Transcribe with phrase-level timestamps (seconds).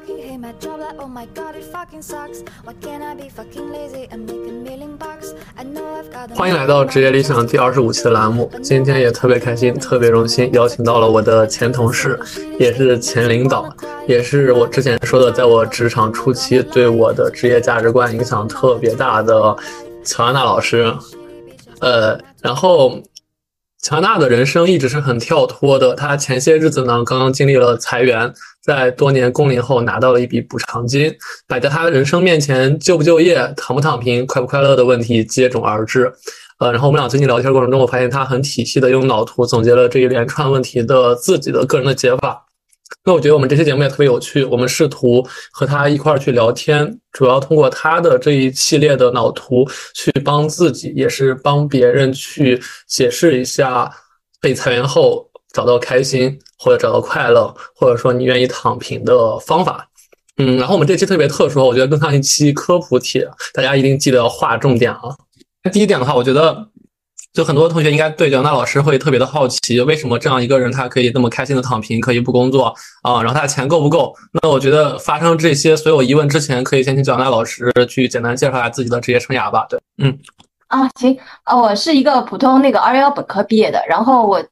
[0.00, 3.28] fucking hate my job like oh my god it fucking sucks why can't i be
[3.28, 8.50] fucking lazy and make a million bucks i know i've got 欢迎来到职业理想第二十五期的栏目。
[8.62, 12.18] 今天也特别开心，特别荣幸邀请到了我的前同事，
[12.58, 13.68] 也是前领导，
[14.06, 19.56] 也是我之前说的，在我职场初期对我的职业价值观影响特别大的
[20.04, 20.92] 乔安娜老师。
[21.80, 23.00] 呃，然后
[23.82, 28.30] 乔安娜的人生一直是很跳脱的，她前些日子呢刚刚经历了裁员，
[28.62, 31.10] 在多年工龄后拿到了一笔补偿金，
[31.48, 36.12] 摆在她人生面前，就不就业、躺不躺平、快不快乐的问题接踵而至。
[36.58, 42.44] 呃，然后我们俩最近聊天过程中，我发现他很体系的用脑图总结了这一连串问题的自己的个人的解法。
[43.04, 53.90] 那我觉得我们这期节目也特别有趣，我们试图和他一块儿去聊天，主要通过他的这一系列的脑图去帮自己，也是帮别人去解释一下
[54.40, 59.88] 被裁员后找到开心或者找到快乐，或者说你愿意躺平的方法。
[60.36, 65.14] 嗯，然后我们这期特别特殊，我觉得更像一期科普帖，大家一定记得要划重点啊。
[65.62, 66.68] 那第一点的话，我觉得。
[67.32, 73.22] 就很多同学应该对蒋娜老师会特别的好奇，为什么这样一个人他可以那么开心的躺平，可以不工作啊？
[73.22, 74.12] 然后他的钱够不够？
[74.42, 79.64] 那我觉得发生这些所有疑问之前，可以先请蒋娜老师去简单介绍一下自己的职业生涯吧。
[79.68, 80.18] 对，嗯，
[80.66, 84.44] 啊，行啊，我是一个普通那个二幺幺本科毕业的，然后我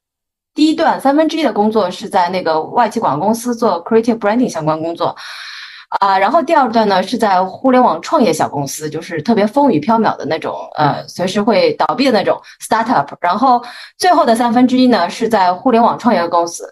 [0.55, 5.13] 第一段三分之一的工作是在那个外企广告公司做 creative branding 相关工作。
[5.89, 13.07] 啊，然后第二段呢是在互联网创业小公司，就是特别风雨飘渺的那种，呃，随时会倒闭的那种 startup。
[13.19, 13.59] 然后
[13.97, 16.71] 最后的三分之一呢是在互联网创业公司，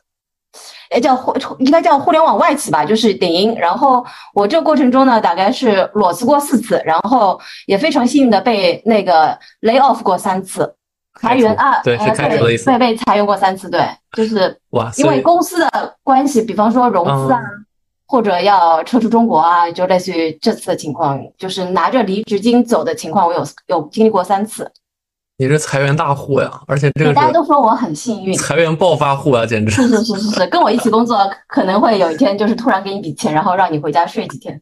[0.92, 3.56] 也叫互应该叫互联网外企吧，就是顶音。
[3.58, 10.72] 然后我这个过程中呢，大概是裸辞过四次，然后也非常幸运的被那个 lay off 过三次，
[11.20, 12.70] 裁员啊，对，是开除的意思。
[12.70, 17.42] 被被裁员过三次，对，就是哇，因为公司的关系，比方说融资啊。
[18.08, 24.72] 或者要撤出中国啊，就类似于这次的情况，就是拿着离职金走的情况，我有有经历过三次。
[25.40, 34.60] 你是裁员大户呀，而且这个大家都说我很幸运，裁员暴发户啊，简直是是是是是，跟我一起工作可能会有一天就是突然给你笔钱，然后让你回家睡几天。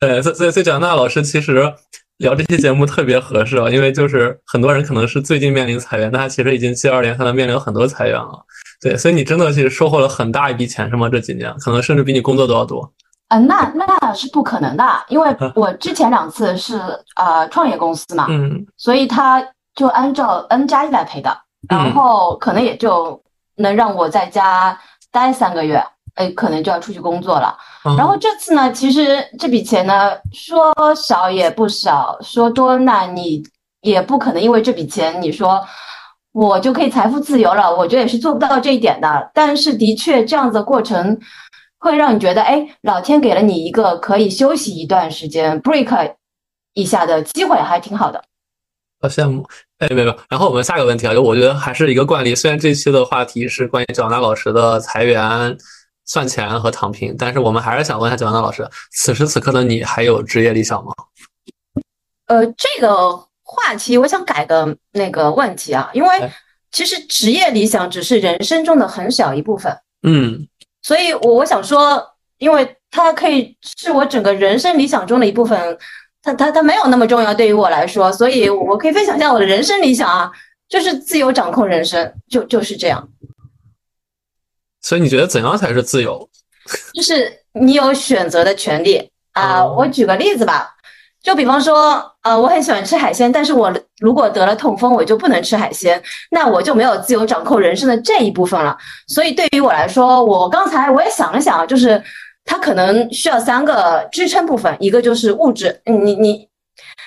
[0.00, 1.70] 对，所以所以蒋娜老师其实
[2.18, 8.43] 聊这期节目特别合适啊，因为就是很多人可能是最近面临裁员，但他其实已经接二连三的面临很多裁员了。
[8.84, 11.08] 对，所以你真的是收获了很大一笔钱，是吗？
[11.08, 12.92] 这几年可能甚至比你工作都要多。
[13.28, 16.78] 嗯，那那是不可能的，因为我之前两次是
[17.16, 19.42] 呃创业公司嘛，嗯，所以他
[19.74, 21.34] 就按照 N 加一来赔的，
[21.66, 23.18] 然后可能也就
[23.56, 24.78] 能让我在家
[25.10, 25.82] 待三个月，
[26.16, 27.56] 哎，可能就要出去工作了。
[27.96, 33.42] 然后这次呢，其实这笔钱呢，说少也不少，说多那你
[33.80, 35.58] 也不可能因为这笔钱你说。
[36.34, 39.30] 我就可以财富自由了，我觉得也是做不到这一点的。
[39.32, 41.16] 但是的确，这样子的过程
[41.78, 46.14] 会让你觉得，哎，老天给了你一个可以休息一段时间、break
[46.72, 48.20] 一下的机会，还挺好的。
[49.00, 49.46] 好羡慕，
[49.78, 50.18] 哎，没有。
[50.28, 52.34] 然后我们下个问题啊，就我觉得还是一个惯例。
[52.34, 55.56] 虽然这期的话题是关于蒋娜老师的裁员、
[56.04, 60.92] 算钱和躺平，但是我们还是想问一下蒋娜老师，此时此刻的你还有职业理想吗？
[62.26, 63.28] 呃，这个。
[63.54, 66.30] 话题，我想改个那个问题啊，因为
[66.70, 69.72] 其实职业理想只是人生中的很小一部分，
[70.02, 70.46] 嗯，
[70.82, 72.04] 所以我我想说，
[72.38, 75.78] 因为它可以是我整个人生理想中的一部分，
[76.20, 80.30] 它它它没有那么重要对于我来说，所以我可以分享一下我的人生理想啊，
[80.68, 83.08] 就是自由掌控人生，就就是这样。
[84.82, 86.28] 所以你觉得怎样才是自由？
[86.92, 89.64] 就是你有选择的权利啊。
[89.64, 90.73] 我举个例子吧。
[91.24, 98.76] 就比方说，呃，我很喜欢吃海鲜，但是我如果得了痛风，我就不能吃海鲜，那我就没有自由掌控人生的这一部分了。
[99.08, 102.00] 所以对于我来说，我刚才我也想了想，就是
[102.44, 106.46] 它可能需要三个支撑部分，一个就是物质，你你，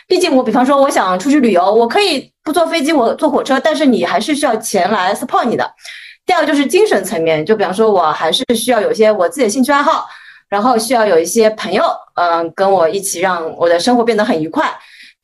[0.07, 5.71] 毕竟我比方说我想出去旅游，我可以不坐飞机，我坐火车，但是你还是需要钱来 support 你的。
[6.25, 10.07] 第二个就是精神层面，就比方说我还是需要有些我自己的兴趣爱好。
[10.49, 11.83] 然后需要有一些朋友，
[12.15, 14.71] 嗯，跟我一起让我的生活变得很愉快。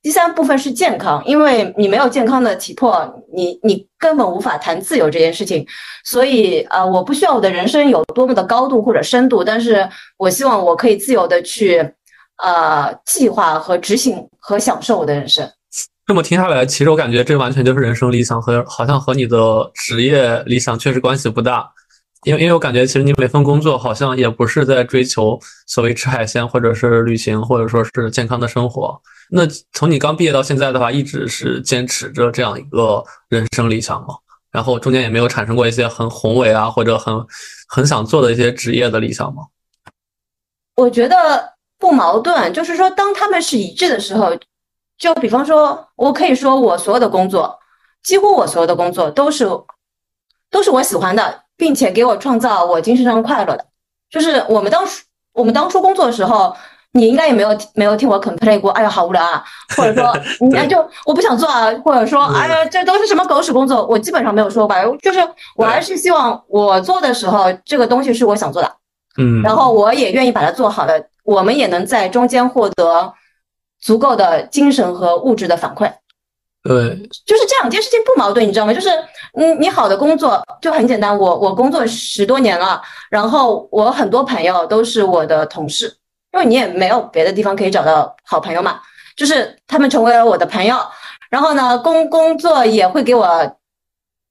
[0.01, 5.65] 第三部分是健康，因为你没有健康的体魄，你你根本无法谈自由这件事情。
[6.03, 9.87] 所以，呃，我不需要我的人生有多么的高度或者深度，但是
[10.17, 11.77] 我希望我可以自由的去，
[12.43, 15.49] 呃，计划和执行和享受我的人生。
[16.05, 19.37] 这么听下来，其实我感觉这完全就是人生理想和好像和你的
[19.73, 21.71] 职业理想确实关系不大。
[22.23, 29.01] 因为，因为我感觉，其实你每份工作好像也不是在追求所谓吃海鲜，或者是旅行，或者说是健康的生活。
[29.29, 29.41] 那
[29.71, 34.15] 从你刚毕业到现在的话，一直是坚持着这样一个人生理想吗？
[34.51, 37.13] 然后中间也没有产生过一些很宏伟啊，或者很
[37.67, 39.43] 很想做的一些职业的理想吗？
[40.75, 44.31] 我觉得不矛盾，就是说当他们是一致的时候，
[44.97, 47.59] 就比方说，我可以说我所有的工作，
[48.03, 49.47] 几乎我所有的工作都是
[50.51, 53.65] 都是我喜欢的，并且给我创造我精神上快乐的。
[54.09, 55.01] 就是我们当初
[55.31, 56.53] 我们当初工作的时候。
[56.95, 59.43] 你应该也没有没有听我 complain 过，哎呀，好无聊啊，
[59.75, 60.15] 或者说
[60.47, 60.77] 你，哎，就
[61.07, 65.19] 我不想做啊，或者说，哎呀，这都是什么狗屎工作，我基本上没有说吧，就是
[65.55, 68.71] 我还是希望我做的时候，这个东西是我想做的，
[69.17, 73.11] 嗯，然后我也愿意把它做好的，我们也能在中间获得
[73.81, 75.91] 足够的精神和物质的反馈，
[76.63, 76.95] 对，
[77.25, 78.73] 就是这两件事情不矛盾，你知道吗？
[78.73, 78.89] 就是，
[79.33, 85.93] 嗯，你好的工作就很简单，我我工作十多年了，然后我很多朋友都是我的同事。
[86.31, 88.81] 因为你也没有别的地方可以找到好朋友嘛，
[89.15, 90.75] 就是他们成为了我的朋友，
[91.29, 93.55] 然后呢，工工作也会给我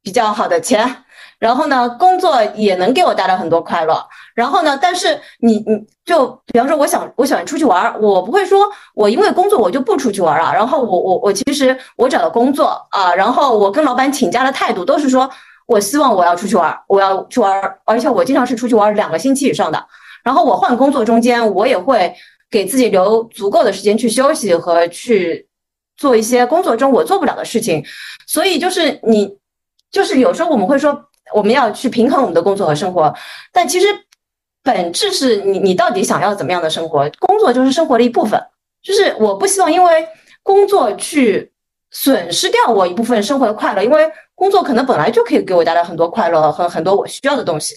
[0.03, 1.05] 比较好的钱，
[1.39, 15.31] 然后呢，工作也能给我带来很多快乐，然后呢，但是你你就比方说，我想我想出去玩，我不会说我因为工作我就不出去玩了，然后我我我其实我找了工作啊，然后我跟老板请假的态度都是说
[15.67, 19.87] 我希望我要出去玩，我要去玩，而且我经常是出去玩两个星期以上的。
[20.25, 22.15] 然后我换工作中间，我也会
[22.51, 25.49] 给自己留足够的时间去休息和去
[25.97, 27.85] 做一些工作中我做不了的事情。
[28.27, 29.37] 所以就是你，
[29.91, 30.97] 就是有时候我们会说
[31.35, 33.13] 我们要去平衡我们的工作和生活，
[33.53, 33.87] 但其实
[34.63, 37.11] 本质是你你到底想要怎么样的生活？
[37.19, 38.41] 工作就是生活的一部分，
[38.83, 40.07] 就是我不希望因为
[40.43, 41.51] 工作去
[41.91, 47.75] 损失掉我一部分生活的快乐，因为工作可能本来就可以给我带来很多快乐和很多我需要的东西。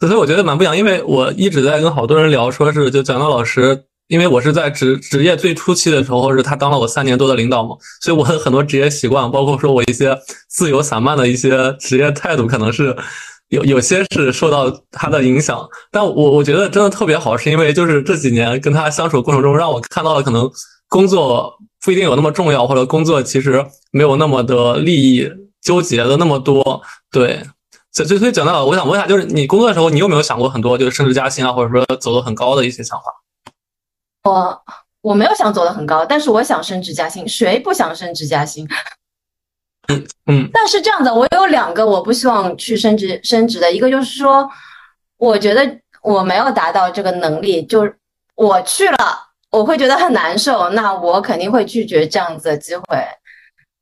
[0.00, 10.18] 所以我觉得蛮不一样，因为我一直在跟好多人聊，说是就蒋到老师，因为我是在职职业最初期的时候，是他当了我三年多的领导嘛，所以我的很多职业习惯，包括说我一些
[10.48, 12.96] 自由散漫的一些职业态度，可能是
[13.52, 15.68] 有有些是受到他的影响。
[15.90, 20.50] 但我我觉得真的特别好，是因为就是这几年跟他相处过程中，让我看到了可能
[20.88, 21.54] 工作
[21.84, 27.42] 不一定有那么重要，或者工作其实没有那么的利益纠结的那么多，对。
[27.94, 33.04] 所以，所以讲到，我想问一下，就是你工作的时候，你有没有想过很多，就是升职加薪啊，或者说走得很高的一些想法？
[34.24, 34.62] 我
[35.02, 37.28] 我没有想走得很高，但是我想升职加薪。
[37.28, 38.66] 谁不想升职加薪？
[39.88, 40.50] 嗯嗯。
[40.52, 44.48] 但是这样的，我有两个我不希望去升职升职的，一个就是说，
[45.18, 47.94] 我觉得我没有达到这个能力，就是
[48.34, 48.96] 我去了，
[49.50, 52.82] 我会觉得很难受，那我肯定会拒绝这样子的机会。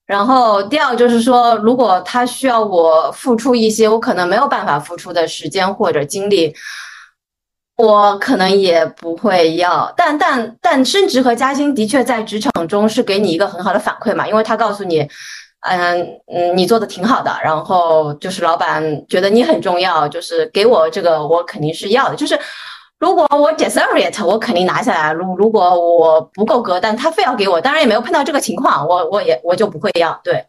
[0.06, 6.52] 然后第二就是说，如果他需要我付出一些我可能没有办法付出的时间或者精力，
[7.76, 9.94] 我可能也不会要。
[9.97, 15.08] 但但但升职和加薪的确在职场中是给你一个很好的反馈嘛，因为他告诉你，
[15.61, 22.39] 嗯嗯，你做的挺好的，然后就是老板觉得你很重要，就是给我这个我肯定是要的，就是。
[23.01, 25.11] 如果我 deserve it，我肯定拿下来。
[25.11, 30.12] 如如果我不够格，但他非要给我，当然也没有碰到这个情况，我我也我就不会要。
[30.23, 30.45] 对，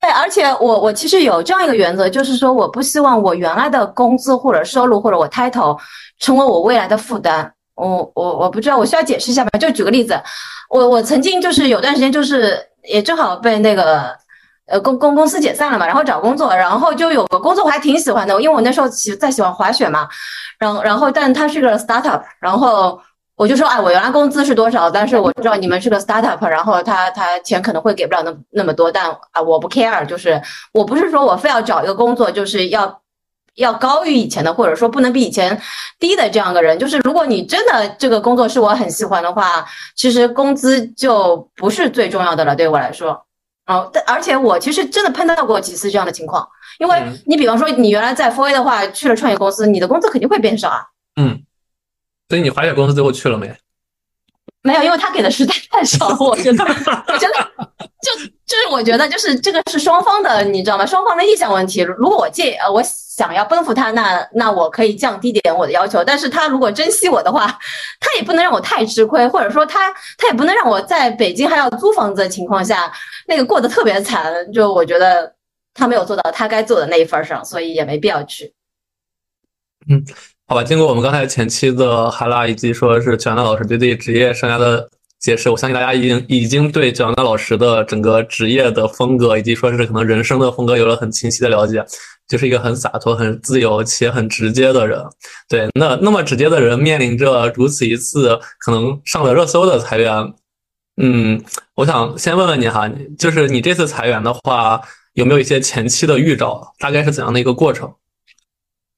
[0.00, 5.76] 对，而且我我其实有这样一个原则，就是说我不希望我原来的工资或者收入或者我 title
[6.20, 7.52] 成为我未来的负担。
[7.74, 9.58] 我我我不知道，我需要解释一下吧？
[9.58, 10.14] 就举个例子，
[10.68, 14.16] 我我曾经就是有段时间就是也正好被那个。
[14.70, 20.08] 呃，公公公司解散了嘛，然后找工作，然后就有个工作我还挺喜欢的，因为我那时候喜在喜欢滑雪嘛，
[20.58, 23.00] 然后然后但它是个 startup，然后
[23.34, 24.88] 我就说，哎，我原来工资是多少？
[24.88, 30.40] 但是我知道你们是个 startup，然后他他钱可能会给不了那那么多，但啊，我不 care，就是
[30.72, 33.00] 我不是说我非要找一个工作就是要
[33.56, 35.60] 要高于以前的，或者说不能比以前
[35.98, 39.64] 低的这样个人，就是如果你真的这个工作是我很喜欢的话，
[39.96, 43.26] 其实工资就不是最重要的了，对我来说。
[43.70, 46.46] 哦，但而且我其实真的碰到过几次这样的情况，
[46.80, 50.82] 因为你比方说你原来在 f o A 的话，去了创业公司，你的工资肯定会变少啊。
[51.20, 51.40] 嗯，
[52.28, 53.54] 所以你滑雪公司最后去了没？
[54.62, 57.50] 没有，因为他给的实在太少，我觉得，我觉得，
[58.02, 58.12] 就
[58.46, 60.84] 就是我觉得，就是这个是双方的，你知道吗？
[60.84, 61.80] 双方的意向问题。
[61.80, 66.04] 如果我借呃，我想要奔赴他，那那我可以降低点我的要求。
[66.04, 67.46] 但是他如果珍惜我的话，
[68.00, 72.92] 他也不能让我太吃亏，或者说他他也不能让我在北京还要租房子的情况下，
[73.26, 74.52] 那个过得特别惨。
[74.52, 75.34] 就我觉得
[75.72, 78.52] 他没有做到他该做的那一份上，所以也没必要去。
[79.88, 80.04] 嗯。
[80.50, 84.90] 好吧，经过我们刚才前期的哈拉，以及说是蒋娜老师对自己职业生涯的
[85.20, 91.86] 解释，我相信大家已经已经对蒋娜老师的整个职业的风格，以及说是可能人生的风格有了很清晰的了解，
[92.26, 95.00] 就是一个很洒脱、很自由且很直接的人。
[95.48, 100.34] 对，那那么直接的人面临着如此一次可能上了热搜的裁员，
[101.00, 101.40] 嗯，
[101.76, 104.80] 我想先问问你哈，就是你这次裁员的话，
[105.12, 106.74] 有没有一些前期的预兆？
[106.80, 107.88] 大概是怎样的一个过程？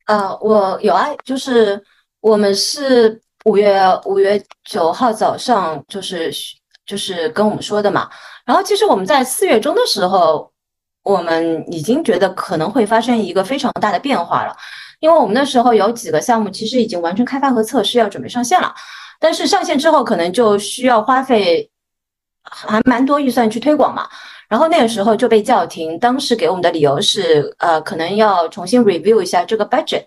[0.06, 1.82] 呃，我有啊，就是
[2.20, 6.32] 我们是五月五月九号早上就是
[6.84, 8.08] 就是跟我们说的嘛。
[8.44, 10.50] 然后其实我们在四月中的时候，
[11.02, 14.56] 我们已经觉得可能会发生一个非常大的变化了，
[15.00, 18.74] 因为我们那时候有几个项目其实已经完成开发和测试，要准备上线了。
[19.20, 21.70] 但是上线之后，可能就需要花费
[22.42, 24.08] 还蛮多预算去推广嘛。
[24.52, 30.04] 然后那个时候就被叫停，当时给我们的理由是，呃，可能要重新 review 一下这个 budget，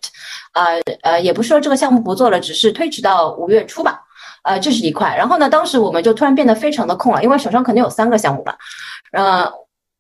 [0.54, 4.00] 呃呃，也不是说这个项目不做了，只是推迟到五月初吧，
[4.44, 5.16] 呃，这是一块。
[5.18, 8.56] 然后呢，当时我们就突然变得非常的空了，因为手上肯定有三个项目吧，
[9.14, 9.52] 呃。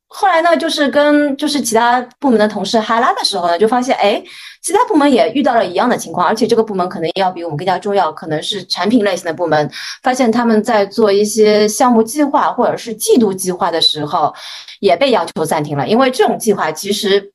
[0.07, 4.23] 后来呢，就是跟就是其他部门的同事哈拉的时候呢，就发现哎，
[4.65, 9.69] 其他部门也遇到了一样的情况，而且这个部门可能要比我们更加重要，可能是产品类型的部门。
[10.01, 14.33] 发现他们在做一些项目计划或者是季度计划的时候，
[14.79, 17.31] 也被要求暂停了，因为这种计划其实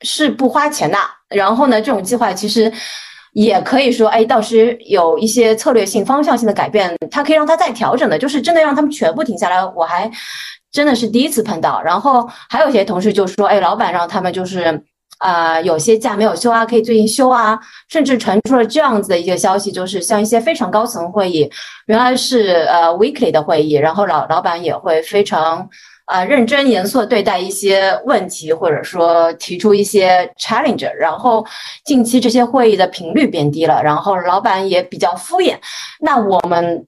[0.00, 0.96] 是不花钱的。
[1.28, 2.72] 然后呢，这种计划其实
[3.34, 8.18] 也可以说，哎，到时有一些策略性、方向性的改变，它可以让它再调整的。
[8.18, 10.10] 就是真的让他们全部停下来，我还。
[10.72, 14.82] 真的是第一次碰到，然后还有些同事就说：“哎，老板让他们就是，
[15.18, 17.58] 啊，有些假没有休啊，可以最近休啊。”
[17.88, 21.50] 甚至传出了这样子的一个消息，就是像一些非常高层会议，
[21.86, 25.68] 原来是呃 weekly 的会议，然后老老板也会非常
[26.06, 30.90] 啊认真严肃对待一些问题，或者说提出一些 challenge。
[30.94, 31.44] 然后
[31.84, 35.56] 近期这些会议的频率变低了，然后老板也比较敷衍。
[36.00, 36.86] 那我们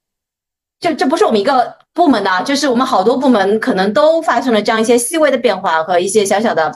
[0.80, 1.76] 这这不是我们一个。
[1.94, 6.72] 部门呢，就是我们好多部门可能都发生了这样一些细微的变化和一些小小的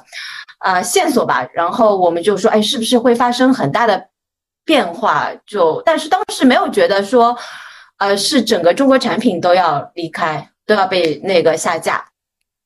[0.62, 1.46] 啊线索吧。
[1.52, 4.08] 然后我们就说，哎，是不是会发生很大的
[4.64, 5.30] 变化？
[5.46, 7.36] 就但是当时没有觉得说，
[7.98, 12.04] 呃，是整个中国产品都要离开，都要被那个下架。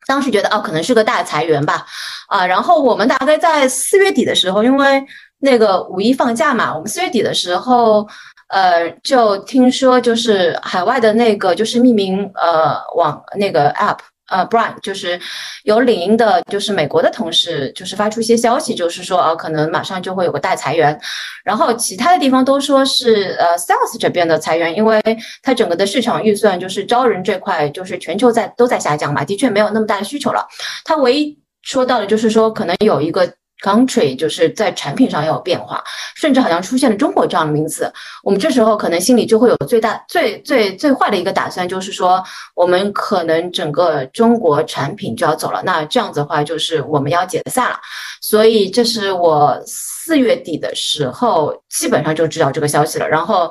[0.07, 1.87] 当时觉得哦，可能是个大裁员吧。
[2.29, 5.05] 啊，然后我们大概在四月底的时候，因为
[5.39, 8.07] 那个五一放假嘛，我们四月底的时候。
[8.49, 13.99] 呃，就听说就是海外的那个就是匿名呃网那个 app
[14.29, 15.21] 呃，Brian 就是
[15.65, 20.99] 有领英的，就是美国的同事就是发出一些消息，就是说呃可能马上就会有个大裁员，
[21.45, 25.01] 然后其他的地方都说是呃 Sales 这边的裁员，因为
[25.43, 30.47] 它整个的市场预算就是招人这块就是全球在都在下降嘛，的确没有那么大的需求了。
[30.85, 33.33] 他唯一说到的就是说可能有一个。
[33.63, 35.83] Country 就是在产品上要有变化，
[36.15, 37.91] 甚至好像出现了中国这样的名词。
[38.23, 42.23] 我们这时候可能心里就会有最大、最最最坏的一个打算，就是说
[42.55, 45.63] 我们可能整个中国产品就要走了。
[45.65, 47.79] 那这样子的话，就是我们要解散了。
[48.21, 53.09] 所以这是我四月底的时候，基本上就知道这个消息了。
[53.09, 53.51] 然后，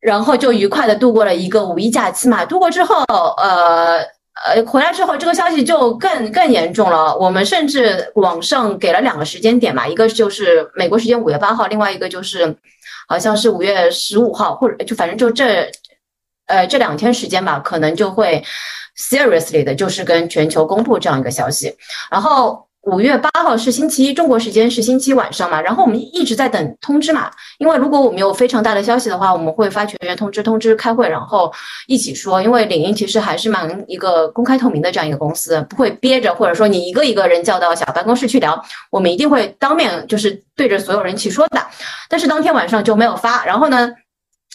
[0.00, 2.44] 然后就愉快的度过了一个五一假期嘛。
[2.44, 3.04] 度过之后，
[3.36, 4.19] 呃。
[4.44, 7.16] 呃，回来之后，这个消息就更更严重了。
[7.16, 12.56] 我们甚至网上给了两个时间点嘛，一个就是美国时间五月八号，另外一个就是
[13.06, 15.70] 好像是五月十五号，或者就反正就这
[16.46, 18.42] 呃这两天时间吧，可能就会
[18.96, 21.76] seriously 的，就是跟全球公布这样一个消息，
[22.10, 22.69] 然后。
[22.84, 31.52] 五月八号是星期一，中国时间是星期晚上嘛，然后我们一直在等通知嘛，因为如果我们有非常大的消息的话，我们会发全员通知，通知开会，然后
[31.86, 32.42] 一起说。
[32.42, 38.58] 因为领英其实还是蛮一个公开透明的这样一个公司，不会憋着，或者说你一个一个人叫到小办公室去聊，
[38.90, 41.60] 我们一定会当面就是对着所有人一起说的。
[42.08, 43.90] 但是当天晚上就没有发，然后呢，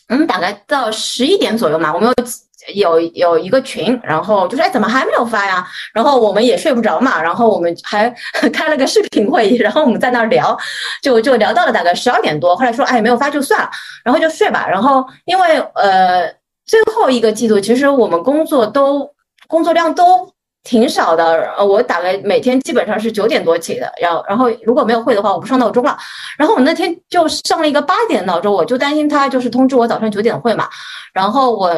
[0.08, 2.26] 嗯，大概到十一点左右嘛，我们有。
[2.74, 5.66] 有有一个群，然后就说哎，怎么还没有发呀？
[5.94, 8.10] 然后我们也睡不着嘛，然后我们还
[8.52, 10.58] 开了个视频会议，然后我们在那儿聊，
[11.02, 12.56] 就就聊到了大概十二点多。
[12.56, 13.70] 后来说哎，没有发就算了，
[14.04, 14.68] 然后就睡吧。
[14.68, 16.28] 然后因为呃
[16.66, 19.08] 最后一个季度，其实我们工作都
[19.48, 20.28] 工作量都
[20.64, 21.54] 挺少的。
[21.58, 25.96] 呃，我大概每天基本上是九点多起的，然后然后如果没有会的话，我不上闹钟了。
[26.38, 30.68] 然后我那天就上了一个八点闹钟，我就担心他就是通知我早上九点会嘛，
[31.14, 31.72] 然后我。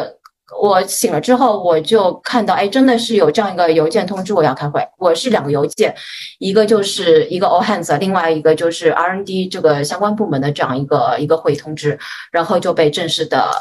[0.61, 4.81] 我醒了之后，我就看到，哎，真的是有这样一个邮件通知我要开会。
[4.97, 5.93] 我是两个邮件，
[6.39, 11.99] 一个就是一个 all hands，另外一个就是 R&D 这个相关部门的这样一个一个会议通知，
[12.31, 13.51] 然后就被正式的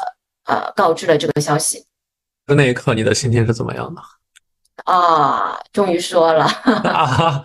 [0.45, 1.85] 呃告知了这个消息。
[2.47, 4.01] 那一刻，你的心情是怎么样的？
[4.85, 6.47] 啊，终于说了。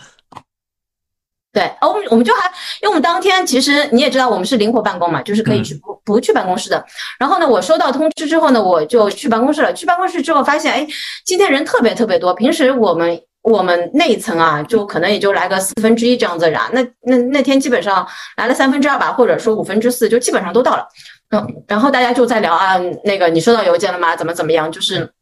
[1.52, 2.46] 对，哦，我们我们就还，
[2.80, 6.82] 因为我们当天其实你也知道，我们是灵活办公嘛，就是可以去不不去办公室的。
[7.18, 9.70] 然后呢，我收到通知之后呢，我就去办公室了。
[9.74, 10.86] 去办公室之后发现，哎，
[11.26, 12.32] 今天人特别特别多。
[12.32, 16.58] 平时我们我们那一层啊，就可能也就来个四分之一这样子人。
[16.72, 20.88] 那那那天基本上来了三分之二吧，或者说五分之四，就基本上都到了。
[21.32, 24.16] 嗯，然后大家就在聊啊，那个你收到邮件了吗？
[24.16, 24.72] 怎么怎么样？
[24.72, 25.12] 就是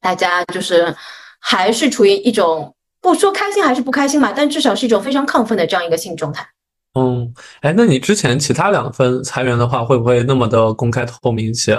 [0.00, 0.94] 大家就是
[1.40, 2.72] 还是处于一种。
[3.00, 6.46] 不说开心还是不开心嘛，但至少是一种非常亢奋的这样一个心理状态。
[6.94, 11.78] 嗯，哎，那你之前其他两份裁员的话，会不会那么的公开透明一些？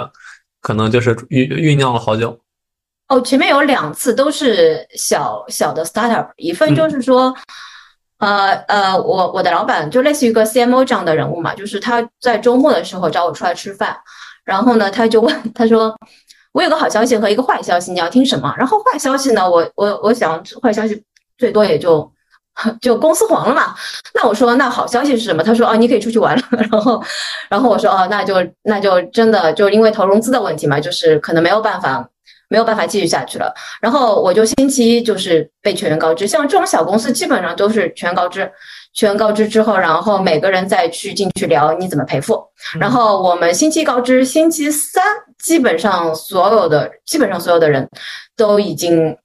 [0.62, 2.38] 可能就是酝酝酿了好久。
[3.08, 7.34] 哦，前面有两次都是小小的 startup，一份就是说，
[8.18, 13.96] 呃呃，我我的老板就类似于一个 CMO 这样的人物嘛，就是他在周末的时候找我出来吃饭，
[14.44, 15.96] 然后呢，他就问他说，
[16.52, 18.54] 我有个好消息和一个坏消息，你要听什么？
[18.56, 21.02] 然后坏消息呢，我我我想坏消息
[21.40, 22.08] 最多也就。
[22.82, 23.74] 就公司黄了嘛？
[24.12, 25.42] 那我说那好消息是什么？
[25.42, 26.42] 他说哦，你可以出去玩了。
[26.70, 27.02] 然后，
[27.48, 32.06] 然后我说哦，那就那就真的就因为投融资的问题嘛，就是可能没有办法
[32.48, 33.54] 没有办法继续下去了。
[33.80, 38.50] 然后我就星期一就是被全员告知，像这种小公司基本上都是全员告知，
[38.92, 42.44] 全员告知之后，然后每个人再去进去聊你怎么赔付。
[42.78, 45.02] 然后我们星期告知，星期三
[45.38, 47.88] 基本上所有的基本上所有的人
[48.36, 49.16] 都已经。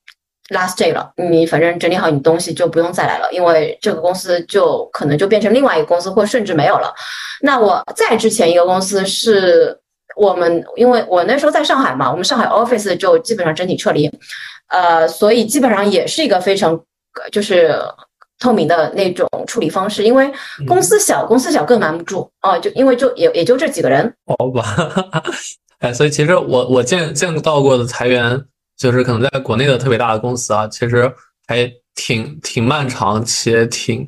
[0.50, 6.94] Last day 了，你反正整理好你东西就不用再来了，因为这个公司就可能就变成另外一个公司，或甚至没有了。
[7.42, 9.76] 那我在之前一个公司是
[10.16, 14.08] 我们，因为我那时候在上海嘛，我们上海 office 就基本上整体撤离，
[14.68, 16.80] 呃，所以基本上也是一个非常
[17.32, 17.76] 就是
[18.40, 20.32] 透明的那种处理方式，因为
[20.68, 24.14] 公司小，公司小更瞒不住哦，就因为就也也就这几个人。
[24.28, 24.64] 好吧，
[25.80, 28.46] 哎，所以其实我我见见到过的裁员。
[28.78, 31.12] 就是可能在国内的特别大的公司啊，其实
[31.48, 34.06] 还挺挺漫长且挺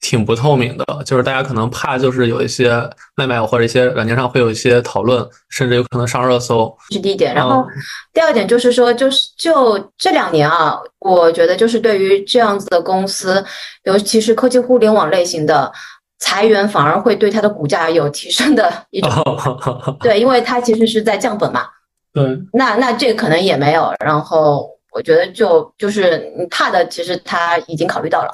[0.00, 0.84] 挺不透明的。
[1.04, 2.70] 就是大家可能怕，就是有一些
[3.16, 6.76] 外卖或者一些软件上会有一些讨论，甚至有可能上热搜。
[6.90, 7.64] 是第一点，然后
[8.12, 13.44] 第二点就是说，就是就这两年啊，我觉得就是对于这样子的公司，
[13.84, 15.70] 尤其是科技互联网类型的
[16.18, 19.10] 裁员，反而会对它的股价有提升的一种。
[20.00, 21.66] 对，因为它其实是在降本嘛。
[22.12, 28.30] 对，那那这个可能也没有，然后我觉得就就是你怕的，其实他已经考虑到了，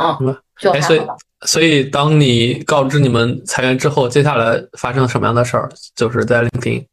[0.00, 1.16] 嗯，就还好吧。
[1.44, 5.68] 所以当你告知你们裁员之后，接下来发生了什么样的事儿？
[5.94, 6.86] 就是在 LinkedIn。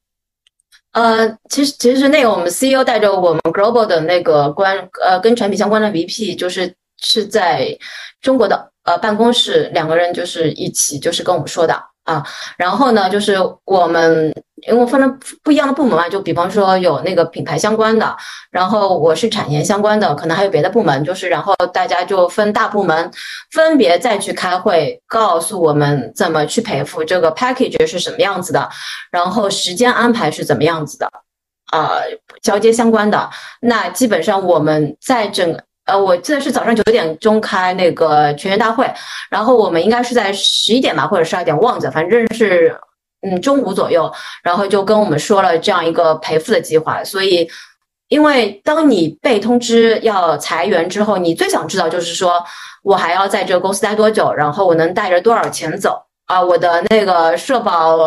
[0.91, 7.77] 呃，其实其实那个我们 CEO 带着我们 Global 的那个关呃跟产品相关的 VP，就是是在
[8.21, 12.25] 中国的呃办公室，两个人就是一起就是跟我们说的啊，
[12.57, 14.33] 然后呢就是我们。
[14.65, 18.15] 因为分了不一样的部门嘛，就比方说有那个品牌相关的，
[18.49, 23.11] 然后我是产研相关的，可能还有别的部门，就是然后大家就分大部门，
[23.51, 28.69] 分别再去开会，告诉我们怎么去赔付这个 package 是什么样子的，
[29.11, 31.11] 然后时间安排是怎么样子的，
[31.73, 32.01] 呃，
[32.41, 33.29] 交接相关的。
[33.59, 38.89] 那基本上我们在整呃，我记得是早上九点钟开那个全员大会，
[39.29, 42.77] 然后我们应该是在十一点吧，或者十二点，忘记了，反正是。
[43.25, 44.11] 嗯，中午左右，
[44.43, 47.01] 然后就跟我们说了这样一个赔付的计划。
[47.05, 47.49] 所以，
[48.09, 52.43] 因为当你被通知要裁员之后，你最想知道就是说
[52.83, 56.41] 我还要在这个公司待多久，然后我能带着多少钱走啊？
[56.43, 57.97] 我的那个社保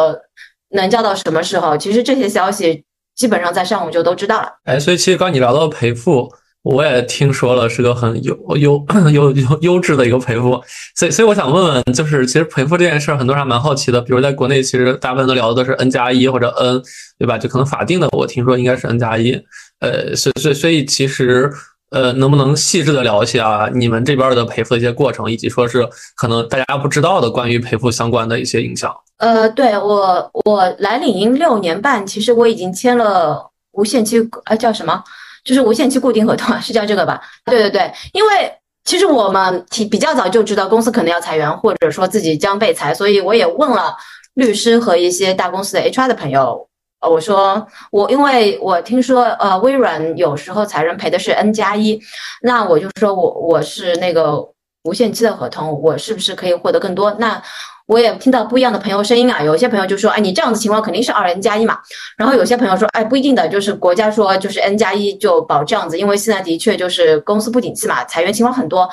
[0.72, 1.74] 能交到什么时候？
[1.78, 2.84] 其实这些消息
[3.14, 4.52] 基本上在上午就都知道了。
[4.64, 6.30] 哎，所以其实刚你聊到赔付。
[6.66, 10.61] 我也听说了，是个很优优优优优质的一个赔付，
[10.96, 14.00] 所以所以我想问问，就是其实赔付这件事儿，很多人还蛮好奇的。
[14.00, 16.83] 比如在国内，其实大部分都聊的都是 N 加一或者 N，
[17.20, 17.38] 对吧？
[17.38, 19.40] 就可能法定的，我听说应该是 N 加一。
[19.79, 21.48] 呃，所所所以其实
[21.90, 28.92] 呃，能不能细致的聊一下你们这边的赔付的一些过程，以及说是可能大家不知道的关于赔付相关的一些影响？
[29.18, 35.00] 呃，对我我来领英六年半，其实我已经签了无限期，呃，叫什么？
[35.46, 37.18] 就是无限期固定合同啊， 是叫这个吧？
[37.46, 38.52] 对对对，因为
[38.85, 43.96] 其实我们提比较早就知道公司可能要裁员，或者说自己将被裁，所以我也问了
[44.35, 46.68] 律师和一些大公司的 HR 的朋友，
[47.00, 52.00] 呃，我说我因为我听说呃微软有时候裁人赔的是 N 加一，
[52.42, 54.46] 那我就说我我是那个
[54.85, 57.12] 无限期的合同，我是不是可以获得更多？
[57.18, 57.42] 那
[57.87, 61.79] 我也听到不一样的朋友声音啊，有些朋友就说，哎，你这样子情况肯定是二 N 加一嘛。
[62.16, 68.88] 然后有些朋友说，哎，不一定的，就是国家说就是 N 加一就保这样子，因为现在的确就是公司不景气嘛，裁员情况很多，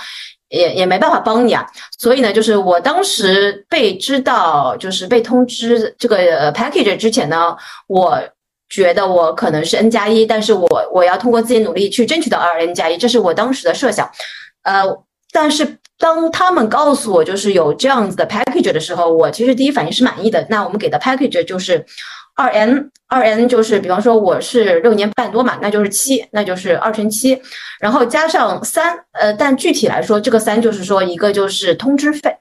[0.50, 1.66] 也也没办法帮你啊。
[1.98, 7.56] 所以呢，就是我当时被知道，就是被通知这个 package 之前呢，
[7.88, 8.20] 我
[8.70, 14.08] 觉得我可能是 N 加一，但是我我要通过自己努力去争取到二 N 加一，这是我当时的设想。
[14.62, 14.84] 呃，
[15.32, 15.80] 但是。
[16.00, 20.46] 当他们告诉我就是有这样子的 package 的时候，我其实第一反应是满意的。
[20.50, 21.86] 那我们给的 package 就是
[22.36, 27.40] 二 n，二 n 就是比方说我是六年半多嘛，那就是七，那就是二乘七，
[27.80, 32.36] 然后加上三，呃，但具体来说，这个三就是说一个就是通知费，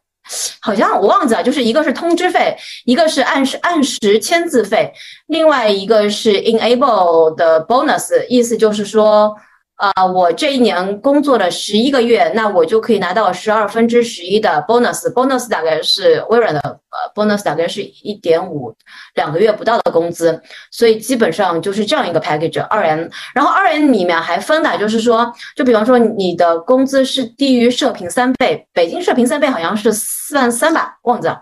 [0.60, 4.92] 好像我忘记了，就是一个是通知费，一个是按时按时签字费，
[5.26, 9.36] 另外一个是 enable 的 bonus，意思就是说。
[9.82, 18.72] 啊，我这一年工作了十一个月，那我就可以拿到十二分之十一的 bonus，bonus 大概是微软的呃 bonus 大概是一点五
[19.16, 20.40] 两个月不到的工资，
[20.70, 31.40] 所以基本上就是这样一个 package 二 n，然后二 n 里面还分的，就是说，就比方说你的工资是低于社平三倍，北京社平三倍好像是四万三吧，忘记了。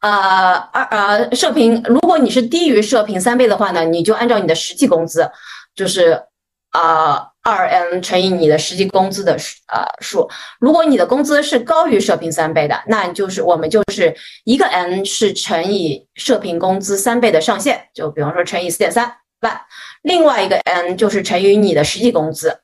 [0.00, 5.30] 呃，二呃，社平，如果你是低于社平三倍的话呢，你就按照你的实际工资，
[5.74, 6.22] 就是
[6.70, 9.32] 啊二 n 乘以你的实际工资的
[9.72, 10.28] 呃数。
[10.60, 19.60] 如果你的工资是高于社平三倍的，那就是我们就是一个 n 是乘以社平工资三倍的上限，就比方说乘以四点三万，
[20.02, 22.60] 另外一个 n 就是乘以你的实际工资，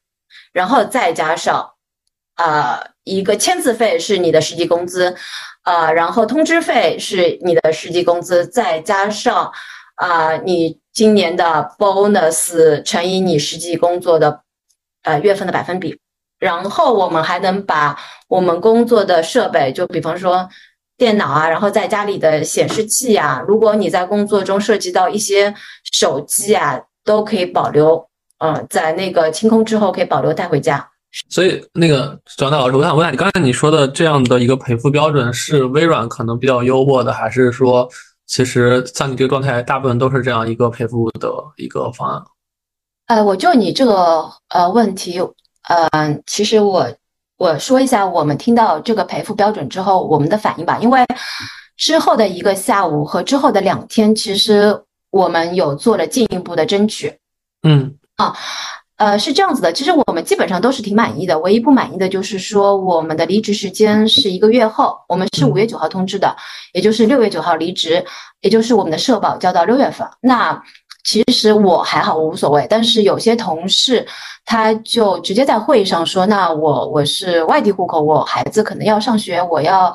[0.53, 1.71] 然后再加上
[2.35, 5.17] 啊一个签字费是你的实际工资。
[5.65, 9.51] 啊，然后通知费是你的实际工资，再加上
[9.95, 14.41] 啊，你今年的 bonus 乘以你实际工作的
[15.03, 15.99] 呃月份的百分比，
[16.39, 20.49] 然后我们还能把我们工作的设备，就比方说
[20.97, 25.53] 电脑啊，然后在家里的显示器啊，如果你在工作中涉及到一些
[25.93, 30.89] 手机啊，都可以保留，嗯，在那个清空之后可以保留带回家。
[31.29, 37.89] 所以，那个张大老师，我想问下你，刚才你说的这样的一个赔付标准是微软可能比较优渥的，还是说，
[38.27, 42.23] 其实像你这个状态，大部分都是这样一个赔付的一个方案？
[43.07, 45.21] 呃，我就你这个呃问题，
[45.69, 45.89] 呃，
[46.27, 46.87] 其实我
[47.37, 51.05] 我说一下，我们听到这个赔付标准之后，我们的反应吧，因为
[51.77, 57.19] 之后的一个下午和之后的两天，其实我们有做了进一步的争取。
[57.63, 58.35] 嗯啊。
[58.97, 66.37] 呃，是这样子的，其实我们基本上都是挺满意的，唯一不满意的就是说我们的离职时间是一个月后，我们是五月九号通知的，
[66.73, 68.05] 也就是六月九号离职，
[68.41, 70.07] 也就是我们的社保交到六月份。
[70.21, 70.63] 那
[71.05, 74.07] 其实我还好，我无所谓，但是有些同事
[74.45, 79.95] 他就直接在会议上说，那我我是外地户口，我孩子可能要上学，我要，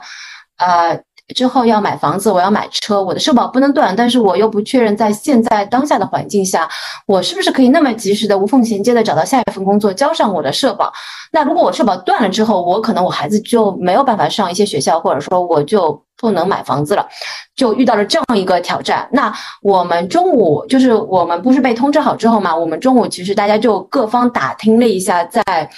[0.57, 1.01] 呃。
[1.35, 6.67] 之后要买房子，我要买车，我的社保不能断，但是我又不确认在现在当下的环境下，
[7.05, 10.91] 我是不是可以那么及时的无缝衔接的找到下一份工作，交上我的社保？
[11.31, 17.07] 那如果我社保断了之后，我可能我孩子就没有办法上一些学校，或者说我就不能买房子了，
[17.55, 19.07] 就遇到了这样一个挑战。
[19.11, 25.69] 那我们中午就是我们不是被通知好之后嘛，我们中午其实大家就各方打听了一下，在。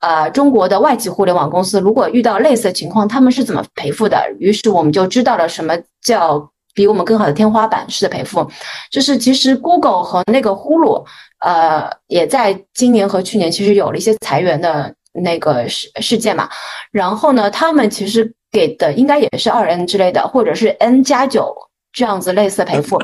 [0.00, 4.18] 呃，中国的外企互联网公司如果遇到类似的情况，他们是怎么赔付的？
[4.38, 8.50] 于是我们就知道了什么叫比我们更好的天花板式的赔付。
[8.90, 11.04] 就是其实 Google 和那个呼噜，
[11.40, 16.48] 呃，也在今年和去年其实有了一些裁员的那个事事件嘛。
[16.90, 21.54] 然后呢，他们其实给的应该也是二 N 之类的，或者是 N 加九
[21.92, 22.98] 这样子类似的赔付，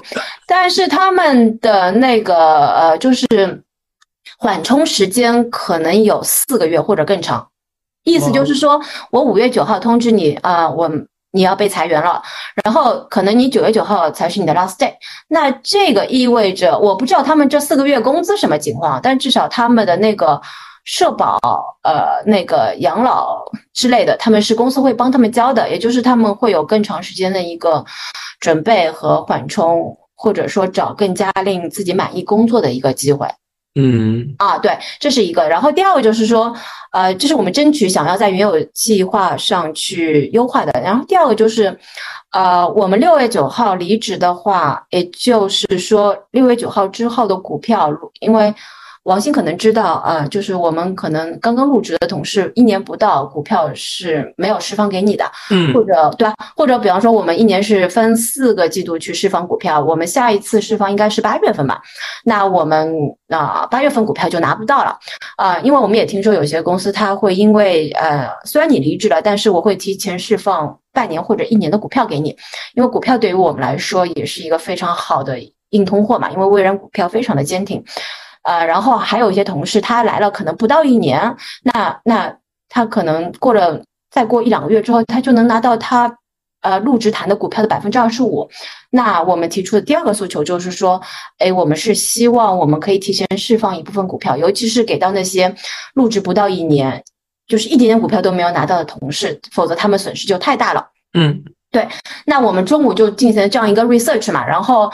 [0.46, 3.62] 但是他们的那个呃，就是。
[4.38, 7.48] 缓冲时间可能有四个月或者更长，
[8.04, 10.90] 意思就是说我五月九号通知你啊，我
[11.32, 12.22] 你要被裁员了，
[12.64, 14.92] 然后可能你九月九号才是你的 last day，
[15.28, 20.40] 那这个意味着我不知道他们这四个月工资什么情况，但至少他们的那个
[20.84, 21.38] 社保、
[21.82, 23.44] 呃那个养老
[23.74, 27.84] 之类的，他们是公司会帮他们交的，也就是他们会有更长时间的一个
[28.40, 33.26] 准备和缓冲，或者说找更加令自己满意工作的一个机会。
[33.76, 35.46] 嗯啊，对，这是一个。
[35.48, 36.52] 然后第二个就是说，
[36.92, 40.72] 呃，这是我们争取想要在原有计划上去优化的。
[40.80, 41.78] 然后第二个就是，
[42.32, 48.52] 呃，我们六月九号离职的话，也就是说六月九号之后的股票，因为。
[49.06, 56.34] 王鑫可能知道啊，就是我们可能刚刚入职的同事，一年不到股票是没有释放给你的，嗯，或者对吧？
[56.56, 61.80] 或者比方说，我们一年是分四个季度去释放股票，我们下一次释放应该是八月份吧？
[62.24, 62.92] 那我们
[63.28, 64.98] 啊八月份股票就拿不到了
[65.36, 72.36] 啊，因为我们也听说有些公司它会因为呃，虽然你离职了，但是我会提前释放半年或者一年的股票给你，
[72.74, 75.38] 因为股票对于我们来说也是一个非常好的
[75.70, 77.80] 硬通货嘛，因为微软股票非常的坚挺。
[78.46, 82.32] 呃，然后还有一些同事，他来了可能不到一年，那那
[82.68, 86.16] 他可能过了再过一两个月之后，他就能拿到他
[86.60, 88.48] 呃入职谈的股票的百分之二十五。
[88.90, 91.02] 那我们提出的第二个诉求就是说，
[91.38, 95.52] 哎，我们是希望我们可以提前释放一部分股票，尤其是给到那些
[95.94, 97.02] 入职不到一年，
[97.48, 100.86] 就是一点点股票都没有拿到的同事，否则他们损失就太大了。
[101.18, 101.84] 嗯，对。
[102.26, 104.88] 那我们中午就进行了这样一个 research 嘛，然后。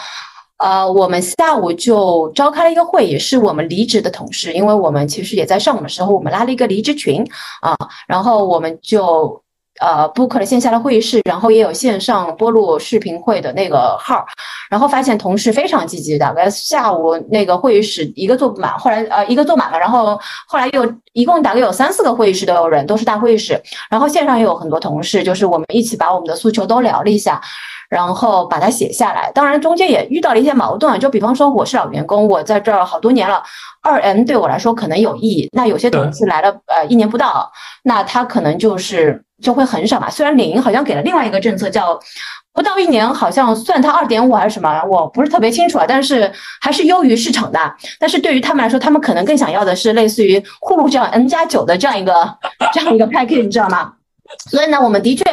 [0.62, 7.20] 呃，我们下午就召开了一个会议，是我们离职的同事，因为我们其实也在上午的时候，我们拉了一个离职群
[7.60, 9.42] 啊，然后我们就
[9.80, 14.24] 呃 book 了线下的会议室，然后也有线上播录视频会的那个号，
[14.70, 27.40] 然后发现同事非常积极，大概下午那个会议室一个坐不满，后来呃一个坐满了，然后后来又一共大概有三四个会议室都有人，都是大会议室，然后线上也有很多同事，就是我们一起把我们的诉求都聊了一下。
[27.92, 33.42] 然后把它写下来，当然中间也遇到了一些矛盾，就比方说我是老员工，我在这儿好多年了，
[33.82, 35.46] 二 M 对我来说可能有意义。
[35.52, 37.52] 那有些同事来了，呃，一年不到，
[37.82, 40.08] 那他可能就是就会很少嘛。
[40.08, 42.00] 虽然领英好像给了另外一个政策，叫
[42.54, 45.84] 不到一年好像算他二点五还是什么，我不是特别清楚啊。
[45.86, 47.60] 但是还是优于市场的。
[47.98, 52.38] 但是对于他们来说，他们可能更想要的是类似于呼噜这样 N 加九的这样一个
[52.72, 53.92] 这样一个 package，你知道吗？
[54.50, 55.24] 所以呢，我们的确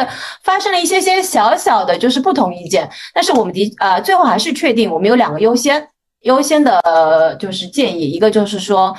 [0.43, 5.87] 发生了一些些小小的就是不同意见，但是我们的呃最后还是确定我们有两个优先
[6.21, 6.81] 优先的，
[7.39, 8.93] 就是建议，一个就是说，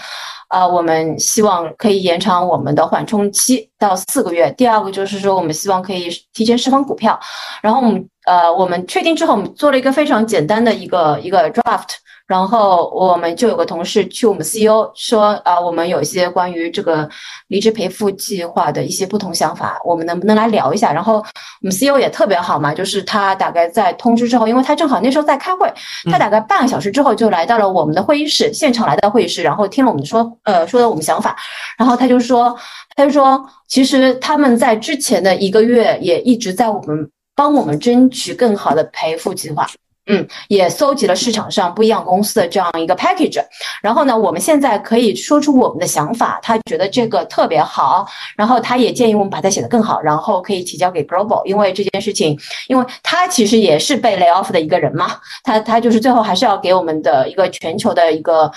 [0.48, 7.18] 呃，我们希望可以延长我们的缓冲期到四个月；第二个就是说，我们希望可以提前释放股票。
[7.60, 11.88] 然后我们呃我们确定之后，我们做了一个非常简单的一个一个 draft。
[12.30, 17.08] 然后我们就有个同事去我们 CEO 说啊，我们有一些关于这个
[17.48, 20.92] 离职赔付计划的一些不同想法，我们能不能来聊一下？
[20.92, 21.22] 然后我
[21.62, 25.68] 们 CEO 也特别好嘛，就是他大概在通知之后，因为他正好那时候在开会，
[26.08, 31.36] 他大概半个小时之后就来到了我们的会议室，现场来到会议室，然后听了我们说呃说的我们想法，
[31.76, 32.56] 然后他就说
[32.94, 39.66] 他就说，其实他们在之前的一个月也一直在我们帮我们争取更好的赔付计划。
[40.10, 43.40] 嗯，也搜集了市场上不一样公司的这样一个 package，
[43.82, 58.50] 然后呢，我们现在可以说出我们的想法，他觉得这个特别好，然后他也建议我们把它写得更好，然后可以提交给 global，因为这件事情，因为他其实也是被 lay off 的一个人嘛，他他就是最后还是要给我们的一个全球的一个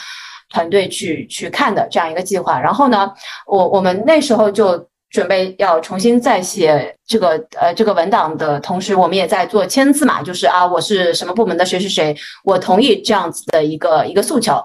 [0.49, 3.11] 团队去去看的这样一个计划，然后呢，
[3.45, 4.87] 我我们那时候就。
[5.13, 14.55] 准备要重新再写这个呃这个文档的同时，我们也在做签字嘛，就是啊，我是什么部门的谁谁谁，我同意这样子的一个一个诉求，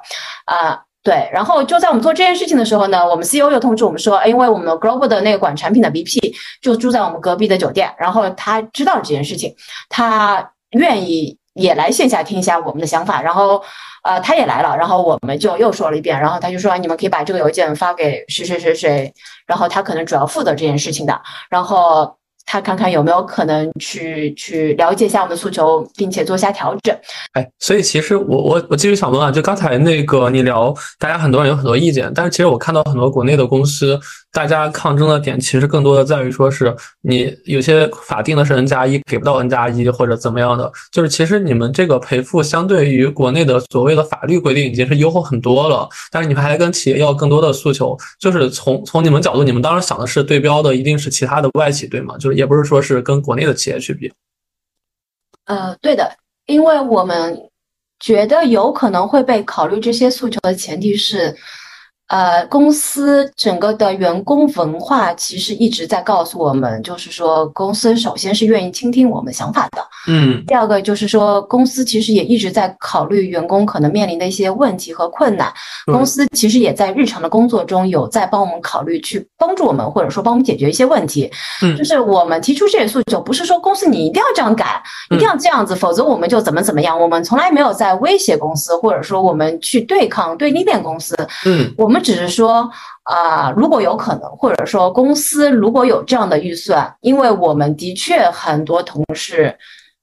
[0.47, 9.55] 啊对，然后就在我们做这件事情的时候呢，我们 CEO 又通知我们说，因为我们 Global 的那个管产品的 VP 就住在我们隔壁的酒店，然后他知道这件事情，
[9.91, 13.63] 他愿意也来线下听一下我们的想法，然后。
[14.05, 19.13] 呃，他也来了，然后我们就又说了一遍，然后他就说你们可以把这个邮件发给谁谁谁谁，
[19.45, 22.17] 然后他可能主要负责这件事情的，然后
[22.47, 26.97] 他看看有没有可能去去了解一下我们的诉求，并且做一下调整。
[27.33, 33.99] 哎，所以其实我我我继续想问啊，就刚才那个你聊，大家很多人有很多意见，但是其实我看到很多国内的公司。
[34.31, 52.17] 大家抗争的点其实更多的在于说是你有些法定的是 N 加一给不到 N 加一或者怎么样的，就是其实你们这个赔付相对于国内的所谓的法律规定已经是优厚很多了，但是你们还跟企业要更多的诉求，就是从从你们角度，你们当时想的是对标的一定是其他的外企对吗？
[52.19, 54.13] 就是也不是说是跟国内的企业去比。
[55.47, 56.13] 呃，对的，
[56.45, 57.49] 因为我们
[57.99, 61.35] 觉得有可能会被考虑这些诉求的前提是。
[62.09, 69.87] 呃，公司整个的员工文化其实一直在告诉我们，就是说，公司首先是愿意倾听我们想法的。
[70.07, 75.53] 嗯，第二个就是说，公司其实也一直在考虑员工可能面临的一些问题和困难。
[75.85, 81.31] 公司其实也在日常的工作中有在帮我们考虑，去帮助我们，或者说帮我们解决一些问题。
[81.61, 86.99] 嗯，就是我们提出这些诉求，不是说公司你一定要这样改，一定要这样子，否则我们就怎么怎么样。
[86.99, 91.15] 我们从来没有在威胁公司，或者说我们去对抗、对立面公司。
[91.45, 91.98] 嗯，我们。
[92.01, 92.71] 只是说
[93.05, 99.57] 啊，如果有可能，或者说公司如果有这样的预算，因为我们的确很多同事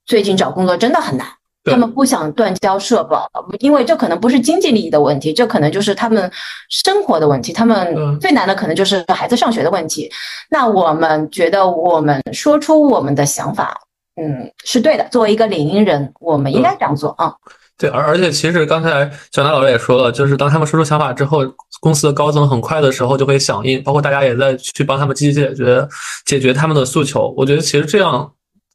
[0.05, 1.27] 最近找工作真的很难，
[1.63, 3.27] 他们不想断交社保，
[3.60, 6.31] 因为这可能不是经济利益的问题，这可能就是他们
[6.69, 7.51] 生活的问题。
[7.51, 10.12] 他们最难的可能就是孩子上学的问题。
[10.49, 13.79] 那我们觉得，我们说出我们的想法，
[14.21, 15.08] 嗯，是对的。
[15.10, 17.34] 作为一个领英人，我们应该这样做啊。
[17.77, 21.41] 对，而而且其实刚才小南老师也说了，就是当他们说出想法之后，
[21.81, 25.88] 公司的高层很快的时候就会响应，包括大家也在去帮他们积极解决
[26.25, 27.33] 解决他们的诉求。
[27.35, 28.31] 我觉得其实这样。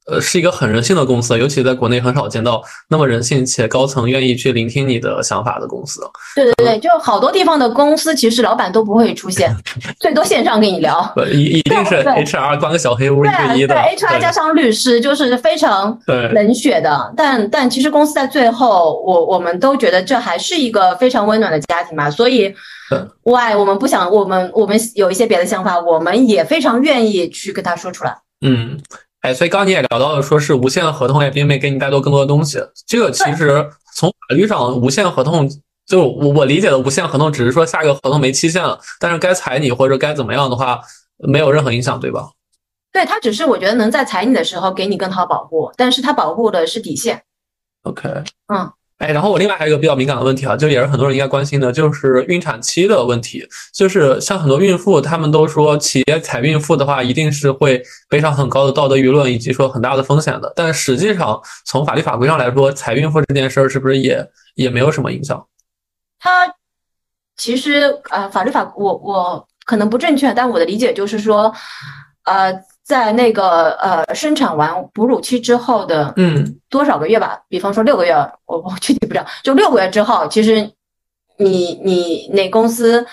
[0.06, 6.00] 呃，是一个很人性的公司，尤其在国内很少见到那么人性且高层愿意去聆听你的想法的公司。
[6.34, 9.54] 对对对，就好多地方的公司，其实老板都不会出现，
[10.00, 11.14] 最多线上跟你聊。
[11.30, 13.74] 一一定是 HR 关个小黑屋一对一的。
[13.74, 17.12] 对，HR 加上律师，就是非常冷血的。
[17.16, 22.10] 但但其实公司在最后，我我们都觉得这还是一个非常温暖的家庭嘛。
[22.10, 22.52] 所以
[23.22, 28.16] ，Why 我们不想我们我们有一些别的想法，我们也非常愿意去跟他说出来。
[28.44, 28.80] 嗯。
[29.20, 32.58] 哎，所以刚刚你也聊到了，说是无限合同也并没给你带多更多的东西。
[32.86, 35.48] 这个其实从法律上，无限合同
[35.86, 40.80] 就我我理解的无限合同，只是说下个合同没期限了，但是该裁你或者该怎么样的话，
[41.18, 42.30] 没有任何影响，对吧？
[42.92, 47.22] 对他只是我觉得能在裁你的时候给你更好保护，但是他保护的是底线。
[47.82, 48.08] OK，
[48.52, 53.42] 嗯，哎，然后我另外还有一个比较敏感的问题啊，就也是很多人应该关心的，就是孕产期的问题。
[53.72, 60.52] 就是像很多孕妇，他们都说企业采孕妇的话，一定是会背上很高的道德舆论以及说很大的风险的。
[60.54, 64.22] 但实际上，从法律法规上来说，采孕妇这件事儿是不是也
[64.54, 65.46] 也没有什么影响？
[66.18, 66.46] 它
[67.38, 71.50] 其实呃，法律法我我可能不正确，但我的理解就是说，
[72.24, 72.52] 呃，
[72.90, 76.56] 在那个呃生产完哺乳期之后的嗯。
[76.68, 78.12] 多少个月吧，比方说六个月，
[78.46, 80.70] 我我具体不知道，就六个月之后，其实
[81.36, 83.04] 你你那公司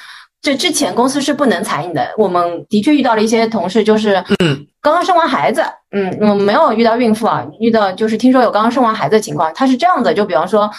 [0.41, 2.13] 这之前公司是不能裁你的。
[2.17, 4.65] 我们的确遇到了一些同事，就是嗯。
[4.79, 5.61] 刚刚生完孩子，
[5.91, 10.69] 嗯，我们没有遇到孕妇啊，遇到就是听说有刚刚生完孩子的情况，他是这样的，就比方说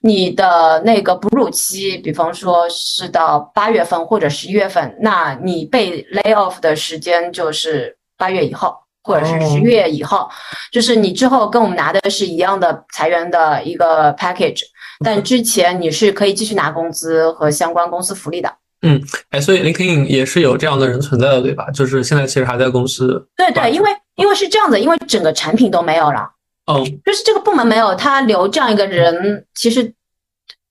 [0.00, 8.74] 你的那个哺乳期，比方说是到八月份或者十一月份，那你被 lay off 的时间就是八月以后。
[9.04, 10.28] 或者是十月以后，
[10.70, 14.60] 就是你之后跟我们拿的是一样的裁员的一个 package，
[15.02, 18.54] 但之前你是可以继续拿工资和相关公司福利的。
[18.82, 19.00] 嗯
[19.30, 21.70] 哎，所以 LinkedIn 也是有这样的人存在的，对吧？
[21.70, 26.28] 就是现在其实还在公司，对对，因为因为是这样子，因为整个产品都没有了，
[26.70, 29.90] 嗯就是这个部门没有，他留这样一个人，其实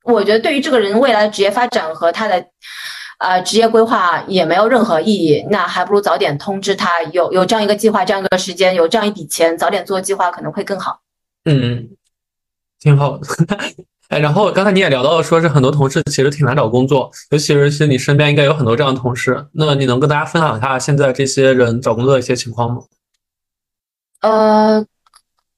[0.03, 2.45] 我觉得对于这个人未来的职业发展和他的
[3.17, 5.45] 呃职业规划也没有任何意义。
[5.49, 10.99] 那还不如早点通知他有有这样一个计划，这样一个时间，有这样一笔钱，早点做计划可能会更好。
[11.45, 11.89] 嗯，
[12.79, 13.27] 挺好的。
[14.09, 19.45] 哎，然后刚才你也聊到了，说是很多同事其实挺难找工作，尤其是是你身边应该有很多这样的同事。
[19.51, 22.81] 那你能跟大家分享一下现在这些人找工作的一些情况吗？
[24.21, 24.85] 呃，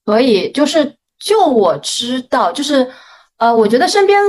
[0.04, 2.90] 可以，就是就我知道，就是
[3.36, 4.20] 呃，我觉得身边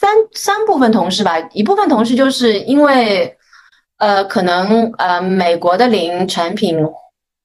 [0.00, 3.36] 三三部分同事吧，一部分同事就是因为
[3.98, 6.78] 呃，可能呃，美国的零产品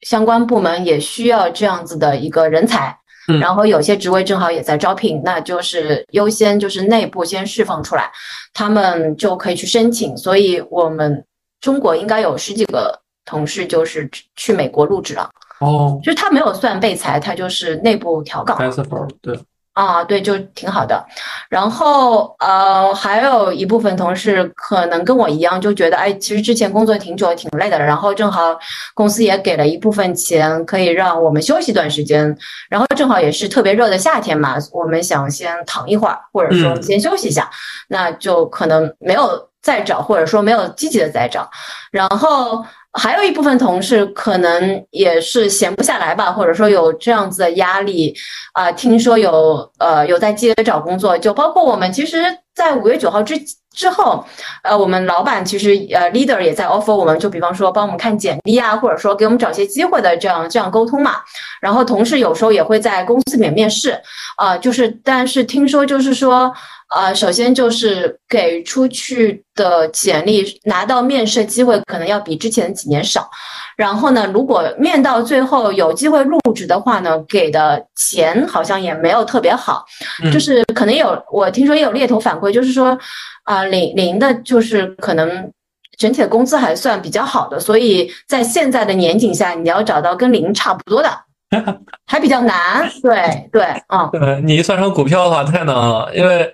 [0.01, 2.95] 相关部门也需要这样子的一个人才，
[3.27, 3.39] 嗯。
[3.39, 8.11] 然后有些职位正好也在招聘，那就是优先就是内部先释放出来，
[8.53, 11.25] 他们就可以去申请，所以我们
[11.59, 15.27] 中国应该有十几个同事就是去美国入职了。
[15.59, 15.99] 哦。
[16.03, 18.57] 就是他没有算被裁，他就是内部调岗。
[18.59, 19.39] E 对，
[19.73, 21.03] 啊，对，就挺好的。
[21.49, 28.55] 然后呃，还有一部分同事可能跟我一样，就觉得哎，其实之前工作挺久，挺累的，然后正好
[28.93, 32.37] 公司也给了一部分钱，可以让我们休息一段时间。
[32.69, 37.49] 然后正好也是特别热的夏天嘛，我们想先躺一会儿，或者说嗯先休息一下，
[37.87, 41.49] 那就可能没有再找，或者说没有积极的再找。
[41.91, 48.13] 然后还有一部分同事可能也是闲不下来吧，或者说有这样子的压力
[48.53, 53.33] 啊、听说有呃有在接着找工作，就包括我们其实，在五月九号之
[53.73, 54.23] 之后，
[54.61, 61.15] 呃，我们老板其实呃 leader 也在 offer 我们，就比方说帮我们看简历啊，或者说给我们找些机会的这样这样沟通嘛。
[61.59, 63.99] 然后同事有时候也会在公司里面面试，
[64.37, 66.53] 啊、就是但是听说就是说。
[66.95, 73.29] 呃，首先就是给出去的简历拿到面试机会，可能要比之前几年少。
[73.75, 79.83] 然后呢，如果面到最后有机会入职的话呢，给的钱好像也没有特别好，
[80.23, 82.97] 嗯就是可能有我听说也有猎头反馈，就是说
[83.45, 85.51] 啊、领领的就是可能
[85.97, 91.09] 整体的工资还算比较好的，所以在现在的年景下，你要找到跟零差不多的，
[92.05, 92.87] 还比较难。
[93.01, 94.07] 对对，嗯。
[94.11, 96.53] 对你一算上股票的话，太难了，因为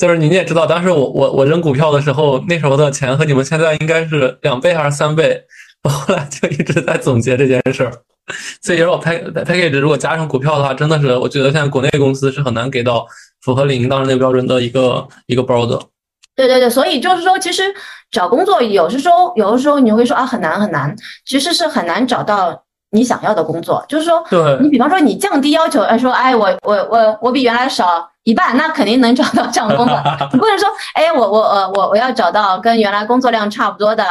[0.00, 5.38] 就是你也知道，当时我我我扔股票的时候，那时候的钱和你们现在应该是两倍还是三倍，
[5.84, 7.92] 我后来就一直在总结这件事儿。
[8.62, 13.06] 所以如果 pack package 如果加上股票的话，真的是我觉得现在国内公司是很难给到
[13.42, 15.78] 符合李宁当时那个标准的一个一个包的。
[16.34, 17.62] 对对对，所以就是说，其实
[18.10, 23.84] 找工作有的时候，有的时候你会说啊很难很难，其实是很难找到你想要的工作。
[23.88, 29.96] 就是说，对你比方说你降低要求，哎说哎我我我我比原来少一半，那肯定能找到这样的工作。
[30.32, 34.04] 你 不能说哎我我呃我我要找到跟原来工作量差不多的，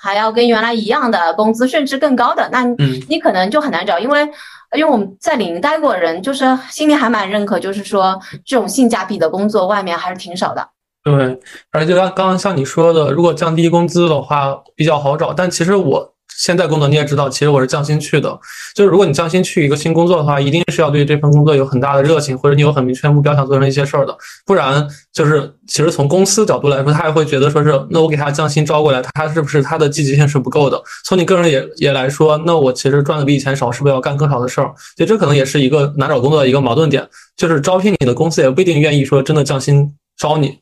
[0.00, 4.28] 还要跟原来一样的工资，甚至更高的，那嗯你可能就很难找，因为。
[4.76, 10.68] 因为我们在领英待过的人，就是心里还蛮认可，就是说这种性价比的工作，外面还是挺少的。
[11.04, 18.38] 对，而且刚刚像你说的，如果降低工资的话比较好找，但其实我现在工作你也知道，其实我是降薪去的。
[18.74, 30.80] 就是如果你降薪去一个新工作的话，一定是要对这份工作有很大的热情，或者你有很明确的目标想做成一些事儿的，不然就是其实从公司角度来说，他也会觉得说是，那我给他降薪招过来，他是不是他的积极性是不够的？
[31.04, 34.72] 从你个人也也来说，那我其实赚的比以前少，是不是要干更少的事儿？
[34.96, 40.58] 所以这可能也是一个难找工作的一个矛盾点，就是招聘你的公司也不一定愿意说真的降薪招你。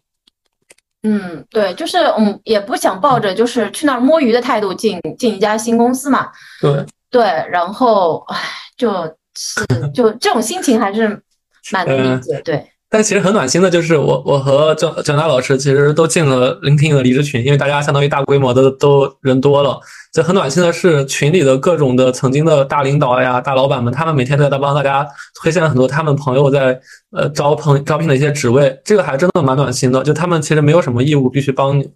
[1.05, 6.31] 嗯，对，就是嗯，也不想抱着就是去那儿摸鱼的态度进进一家新公司嘛。
[6.61, 8.39] 对，对，然后唉，
[8.77, 8.91] 就
[9.37, 11.23] 是 就这种心情还是
[11.71, 12.71] 蛮能理解，对。
[12.95, 19.81] 但其实很暖心的，就是我我和郑郑大老师其实都进了聆听的离职群，因为大家相当于大规模的都人多了。
[20.13, 25.05] 就很暖心的是，群里的各种的曾经的大领导呀、大老板们，他们每天都在帮大家
[25.43, 26.81] 推荐很多他们朋友在
[27.11, 30.01] 呃招朋招聘的一些职位，这个还真的蛮暖心的。
[30.05, 31.91] 就他们其实没有什么义务必须帮你。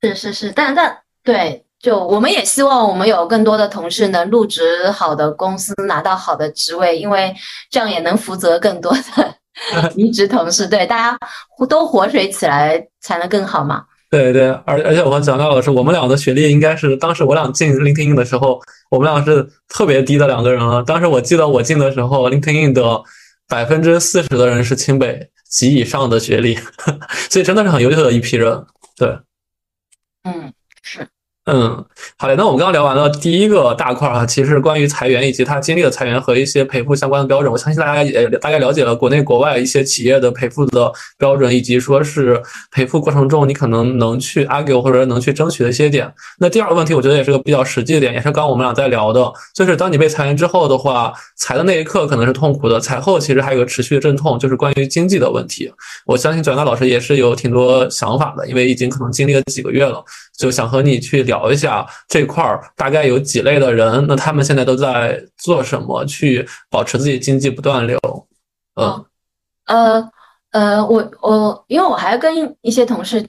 [0.00, 7.34] 是是是，但但对，就我们也希望我们有更多的同事能入职好的公司，拿到好的职位，因为
[7.68, 9.34] 这样也能负责更多的。
[9.96, 11.18] 离职同事，对大家
[11.68, 13.84] 都活水起来才能更好嘛。
[14.08, 20.82] 对对，而而且我和蒋大老师，我们俩的学历应该是当时我俩进 LinkedIn 的时候，我们俩是特别低的两个人了。
[20.84, 23.02] 当时我记得我进的时候，LinkedIn 的
[23.48, 26.56] 百分之四十的人是清北及以上的学历，
[27.28, 28.64] 所以真的是很优秀的一批人。
[28.96, 29.18] 对，
[30.22, 30.52] 嗯，
[30.82, 31.06] 是。
[31.48, 31.84] 嗯，
[32.18, 32.34] 好嘞。
[32.36, 37.52] 那我们刚刚聊完了第一个大块儿哈，其实关于裁员以及他经历的裁员和一些赔付相关的标准。
[37.52, 42.42] 我相信大家也大概了解了国内国外一些企业的赔付的标准，以及说是
[42.72, 46.12] 赔付过程中你可能能去 argue 或者能去争取的一些点。
[46.40, 55.72] 那第二个问题，我觉得也是个比较实际的点，也是刚刚我们俩在聊的，就是当你被裁员之后的话，裁的那一刻可能是痛苦的，裁后其实还有个持续的阵痛，就是关于经济的问题。
[56.06, 60.02] 我相信转达老师也是有挺多想法的，因为已经可能经历了几个月了。
[60.36, 67.98] 就想和你去聊一下这块儿大概有几类的人，那他们现在都在做什么，去保持自己经济不断流？
[68.74, 69.04] 嗯，
[69.66, 70.10] 呃
[70.50, 73.26] 呃，我我因为我还跟一些同事，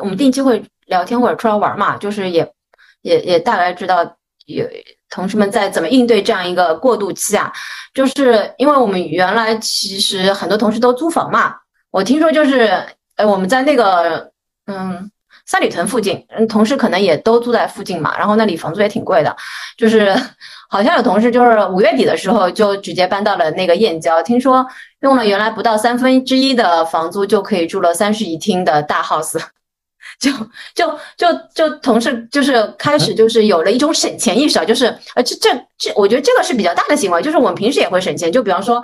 [0.00, 2.52] 我们定期会聊天或者出来玩嘛，就是也
[3.02, 4.04] 也也大概知道
[4.46, 4.66] 有
[5.08, 7.52] 同事们在怎么应对这样一个过渡期啊，
[7.94, 11.54] 就是因为我们原来其实很多同事都租房嘛，
[11.90, 12.84] 我听说就是
[13.16, 14.30] 呃我们在那个
[14.66, 15.09] 嗯。
[15.50, 19.36] 三里屯附近，嗯，同事可能也都住在附近嘛，然后那里房租也挺贵的，
[19.76, 20.14] 就是
[20.70, 24.64] 好像有同事就是五月底的时候就直接搬到了那个燕郊，听说
[25.00, 29.40] 用了原来不到三分之一的房租就可以住了三室一厅的大 house，
[30.20, 30.30] 就
[30.72, 34.86] 就就就同事就是开始就是有了一种省钱意识啊，就是
[35.16, 38.80] 呃这这这，我觉得这个是比较大的行为，就是我们平时也会省钱，就比方说，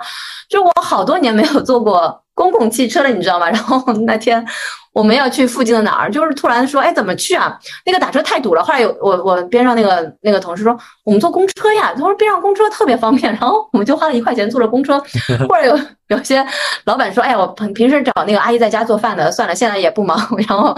[0.49, 3.49] 就我好多年没有做过公共汽车了，你知道吗？
[3.51, 4.45] 然后那天。
[4.93, 7.55] 我们要去附近的哪儿，就是突然说，哎，怎么去啊？
[7.85, 8.63] 那个打车太堵了。
[8.63, 10.75] 后来有我我边上那个那个同事说，
[11.05, 11.93] 我们坐公车呀。
[11.93, 14.99] 他说边上公车特别方便， 然后我们就花了一块钱坐了公车。
[15.47, 16.43] 或者有有些
[16.85, 20.17] 老板说，哎，我平平时找那个阿姨在家做饭的，算了，现在也不忙。
[20.49, 20.75] 然后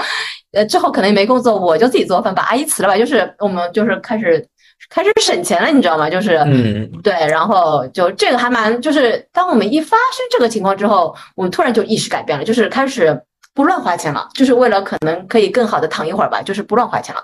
[0.51, 2.97] 呃之后可能也没工作，我就自己做饭，把阿姨辞了吧。
[2.97, 4.45] 就是我们就是开始
[4.89, 6.09] 开始省钱了，你知道吗？
[6.09, 13.21] 就是嗯对，然后就这个还蛮就是当我们一发生这个情况之后，我们突然就意识改变了，就是开始。
[13.55, 17.21] 不乱花钱了，就是为了可能可以更好的躺一会儿吧，就是不乱花钱了。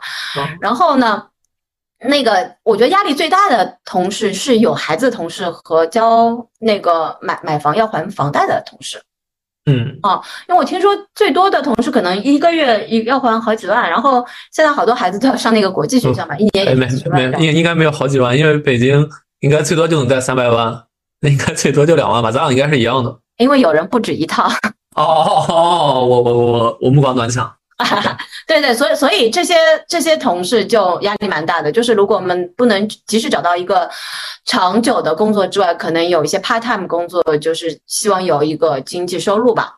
[0.60, 1.24] 然后呢，
[1.99, 9.01] 那个我觉得压力最大的同事是有孩子的同事和交那个买买房要还房贷的同事。
[9.66, 19.09] 嗯哦，因为我听说最多的同事可能一个月一要还好几万，然后现在好多孩子都要上那个国际学校嘛，一年也没没应应该没有好几万，因为北京
[19.39, 20.84] 应该最多就能贷三百万，
[21.22, 23.18] 那应该最多就两万吧，咱俩应该是一样的。
[23.38, 24.47] 因为有人不止一套。
[24.95, 26.05] 哦哦哦！
[26.05, 27.43] 我我我我我目光短浅。
[28.48, 29.54] 对对，所以所以这些
[29.86, 31.70] 这些同事就压力蛮大的。
[31.70, 33.90] 就是如果我们不能及时找到一个
[34.46, 39.74] 长久的工作之外，可能有一些 part time 工作，就是希望有一个经济收入吧。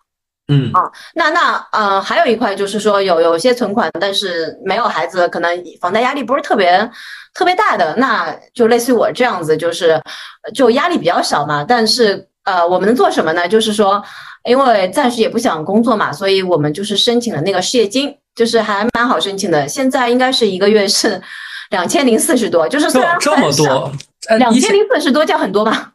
[0.48, 0.84] 嗯啊，
[1.16, 6.88] 那那呃，还有一块就是说有有些存款，但是没有孩子，可能房贷压力不是特别
[7.34, 10.00] 特别大的，那就类似于我这样子，就是
[10.54, 11.66] 就压力比较小嘛。
[11.68, 13.48] 但是呃，我们能做什么呢？
[13.48, 14.04] 就是说。
[14.48, 19.68] 因为暂时也不想工作嘛，所以我们就是申请了那个失业金，就是还蛮好申请的。
[19.68, 21.22] 现在应该是一个月是
[21.70, 23.91] 两千零四十多，就是虽然这么多，
[24.39, 25.91] 两千零四十多叫很多吧？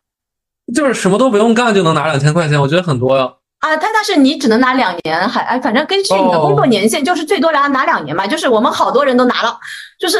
[0.74, 3.24] 就是什么都不用干就能拿两千块钱，我觉得很多呀。
[3.60, 8.26] 啊，但但是你只能拿两年，还哎，反正根据你的工作年限，就是最多拿拿两年嘛。
[8.26, 9.58] 就是我们好多人都拿了，
[9.98, 10.18] 就是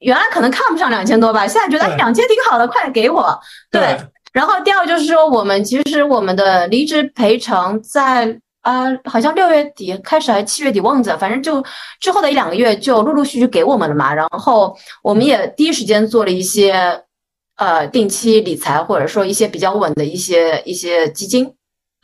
[0.00, 3.40] 原来可能看不上两千多吧，现在觉得两千挺好的，快给我。
[3.70, 3.96] 对。
[4.32, 11.64] 然后第二个就是说，我们其实我们的离职赔偿在啊，好像六月底开始还是七月底忘记了，反正就
[12.00, 14.14] 之后的一两个月就陆陆续续给我们了嘛。
[14.14, 17.02] 然后我们也第一时间做了一些
[17.56, 21.52] 呃定期理财，或者说一些比较稳的一些一些基金，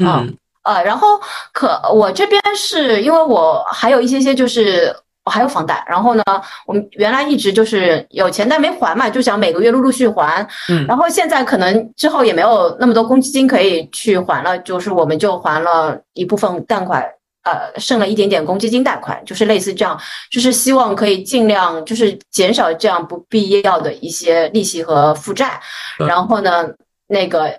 [0.05, 1.21] 嗯呃，然后
[1.53, 4.95] 可我这边是因为我还有一些些就是。
[5.27, 6.23] 我还有房贷，然后呢，
[6.67, 10.47] 我们原来一直就是有钱但没还嘛，就想每个月陆陆续还。
[10.69, 17.03] 嗯，然后现在可能之后也没有那么多公积金可以去还了，就是我们就还了一部分贷款，
[17.43, 20.01] 呃剩了一点点公积金贷款，就是类似这样，
[20.31, 25.61] 就是希望可以尽量就是减少这样不必要的一些利息和负债，
[25.99, 26.69] 然后呢，
[27.09, 27.53] 那个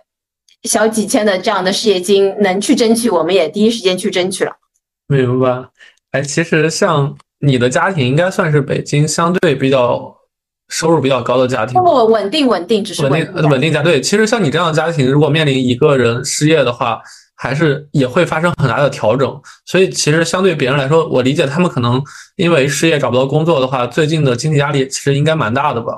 [0.63, 4.53] 小几千的这样的失业金能去争取，我们也第一时间去争取了。
[5.07, 5.65] 明白。
[6.11, 10.15] 哎，其实像你的家庭应该算是北京相对比较
[10.69, 13.83] 收入比较高的家庭，不稳定稳定，只是稳定稳定家。
[13.83, 16.99] 对，其实像你这样的家庭，如果面临一个人失业的话，
[17.35, 19.41] 还是也会发生很大的调整。
[19.65, 22.01] 所以其实相对别人来说，我理解他们可能
[22.35, 25.93] 因为失业找不到工作的话，最近的经济压力其实应该蛮大的吧。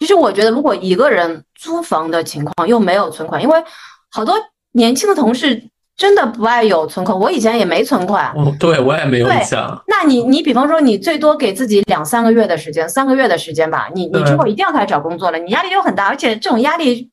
[0.00, 3.62] 其实我觉得，如果一个人租房的情况又没有存款，因为
[4.10, 4.34] 好多
[4.72, 5.62] 年轻的同事。
[5.94, 8.32] 真的不爱有存款，我以前也没存款。
[8.36, 9.80] 嗯，对我也没有印象。
[9.86, 13.88] 那你你比方说，你最多给自己两三个月的时间，三个月的时间吧。
[13.94, 17.08] 你你之后一定要开始找工作了，你压力就很大，而且这种压力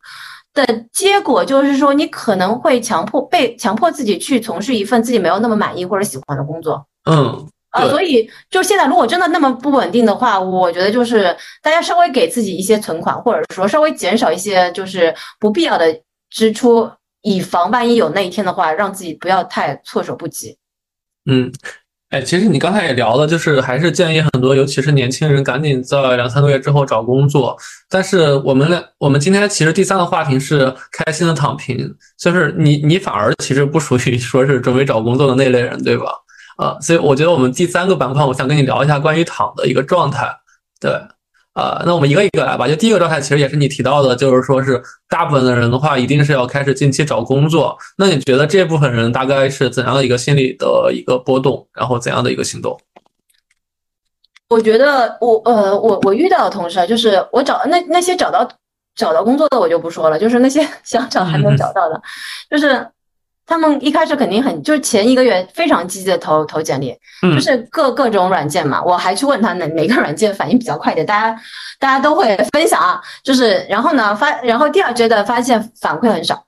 [0.54, 6.84] 的结果就是说，你可能会强迫被强迫自己去从事一份自己没有那么满意或者喜欢的工作。
[7.06, 15.86] 嗯，啊，所以就现在如果真的那么不稳定的话，我觉得就是大家稍微给自己一些存款，或者说稍微减少一些就是不必要的
[16.32, 16.90] 支出。
[17.22, 20.58] 以防万一有那一天的话，让自己不要太措手不及。
[21.30, 21.52] 嗯，
[22.10, 27.58] 哎，其实你刚才也聊了，就是还是建议很多，尤其是年轻人，赶紧在两三个月之后找工作。
[27.90, 36.12] 但是我们俩，我们今天其实第三个话题是开心的躺平，就是你，你反而其实不属于说是准备找工作的那类人，对吧？
[36.58, 40.28] 啊，所以我觉得我们第三个板块，我想跟你聊一下关于躺的一个状态，
[40.80, 40.92] 对。
[41.56, 42.68] 呃，那我们一个一个来吧。
[42.68, 47.78] 就第一个状态，其实也是你提到的，就是说是大部分的人的话，一定是要开始近期找工作。
[47.98, 52.80] 那你觉得这部分人大概是怎样的一个心理的一个波动，然后怎样的一个行动？
[54.50, 58.50] 我觉得我呃，我我遇到的同事啊，就是我找那那些找到
[58.96, 62.02] 找到工作的我就不说了，就是那些 想找还没有找到的，
[62.50, 62.88] 就是。
[63.50, 66.96] 他们一开始肯定很，就是前一个月非常积极的投投简历，
[67.34, 68.80] 就是各各种软件嘛。
[68.84, 71.42] 我还去问他哪哪个软件反应比较快一点，大家
[71.80, 73.02] 大家都会分享啊。
[73.24, 76.46] 就是然后呢发，然后第二阶段发现反馈很少，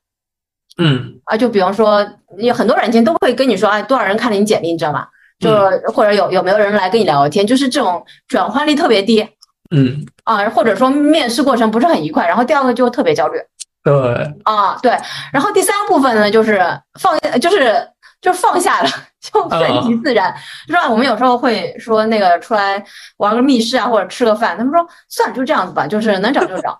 [0.77, 5.07] 嗯啊，就比方说有很多软件都会跟你说啊，多少人看了你简历，你知道吗？
[5.39, 5.49] 就
[5.91, 9.27] 或者有有没有人来跟你聊天，就是这种转化率特别低，
[9.75, 13.39] 嗯啊，或者说面试过程不是很愉快，然后第二个就特别焦虑。
[13.83, 13.93] 对。
[14.43, 14.95] 啊，对，
[15.31, 16.61] 然后第三部分呢，就是
[16.99, 17.87] 放，就是
[18.21, 20.35] 就放下了， 就顺其自然，
[20.67, 20.87] 是吧？
[20.89, 22.83] 我们有时候会说那个出来
[23.17, 26.79] 玩个密室啊，或者吃个饭，他们说算了，就这样子吧，就是能找就找，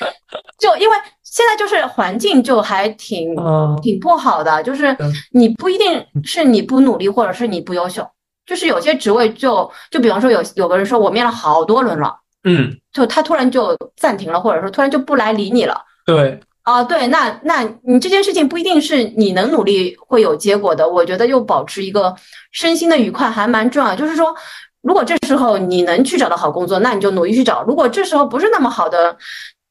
[0.58, 3.34] 就因为现在就是环境就还挺
[3.82, 4.94] 挺不好的，就是
[5.32, 8.06] 你不一定是你不努力，或者是你不优秀，
[8.44, 12.14] 就是有些职位就就比方说有有个人说我面了好多轮了，
[12.44, 15.82] 嗯，就他突然就暂停了，或者说突然就不来理你了。
[16.06, 20.88] 对啊，对，那那你这件事情不一定是你能努力会有结果的。
[20.88, 22.14] 我觉得又保持一个
[22.52, 23.94] 身心的愉快还蛮重要。
[23.94, 24.34] 就是说，
[24.82, 29.16] 如果这时候你能去找到好工作，那你就努力去找；如果这时候不是那么好的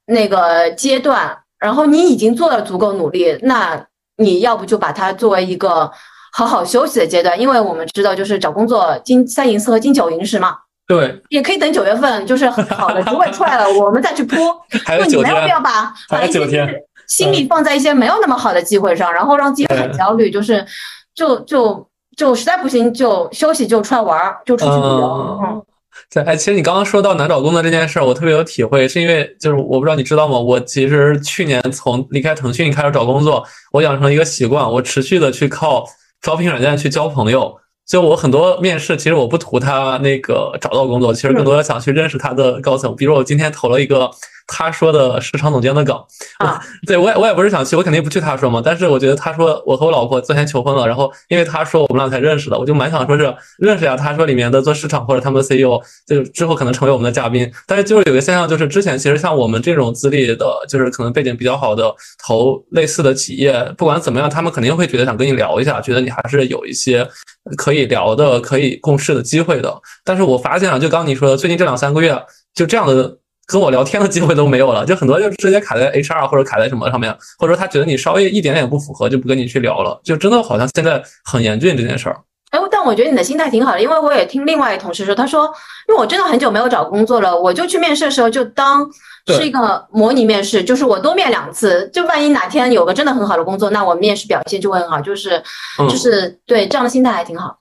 [0.07, 3.85] 那个阶段，然后你已经做了足够努力，那
[4.17, 5.91] 你要不就把它作为一个
[6.31, 10.57] 好好休息的阶段，因为我们知道，就是找工作金三银四和金九银十嘛。
[10.87, 14.35] 对，也可以等九月份，就是好的职位出来了，我们再去扑。
[14.85, 16.67] 还有九天，没有必要把还有九天
[17.07, 20.29] 心力放在一些没有那么好的机会上，然后让自己很焦虑。
[20.29, 20.63] 就是，
[21.15, 25.39] 就就就实在不行就休息，就出来玩儿，就出去旅游。
[25.43, 25.63] 嗯，
[26.13, 30.37] 对，哎，其实你刚刚说到难找工作这件事儿，我特别有体会，是因为就是我不知道你知道吗？
[30.37, 35.83] 我其实去年从离开腾讯开始找工作，我养成一个习惯，我持续的去靠
[36.21, 37.57] 招聘软件去交朋友。
[37.85, 42.95] 就我很多面试，其实我不图他那个找到工作，其实更多的想去认识他的高层。
[42.95, 44.09] 比如我今天投了一个。
[44.47, 46.05] 他说的市场总监的岗
[46.37, 48.19] 啊， 对我也我也不是想去，我肯定不去。
[48.19, 53.23] 他说嘛，但是我觉得他说我和我老婆昨天求婚了，然后因为他说我们俩才认识的，我就蛮想说是
[53.57, 53.95] 认识一下。
[53.95, 57.51] 他说里面的做市场或者他们的 CEO，就之后可能成为我们的嘉宾。
[57.67, 61.93] 但是就是有个现象，就是之前其实像我们这种资历的，就是可能背景比较好的
[62.25, 67.07] 投类似的企业，不管怎么样，他们肯定会觉得想跟你聊一下，觉得你还是有一些
[67.57, 69.75] 可以聊的、可以共事的机会的。
[70.03, 72.17] 但是我发现啊，就刚你说的，最近这两三个月
[72.53, 73.17] 就这样的。
[73.47, 82.17] 跟我聊天的机会都没有了，就很多就直接卡在 HR 或者卡在什么上面，或者说他觉得你稍微一点点不符合，就不跟你去聊了，就真的好像现在很严峻这件事儿。
[82.51, 85.45] 哎，但我觉得你的心态挺好的，因为我也听另外一同事说，他说，
[85.87, 88.87] 因为我真的很久没有找工作了，我就去面试的时候就当
[89.27, 95.41] 是一个模拟面试，就是我多面两次，就万一哪天有个真的很好的工作，那我面试表现就会很好，就是
[95.89, 97.57] 就是对这样的心态还挺好。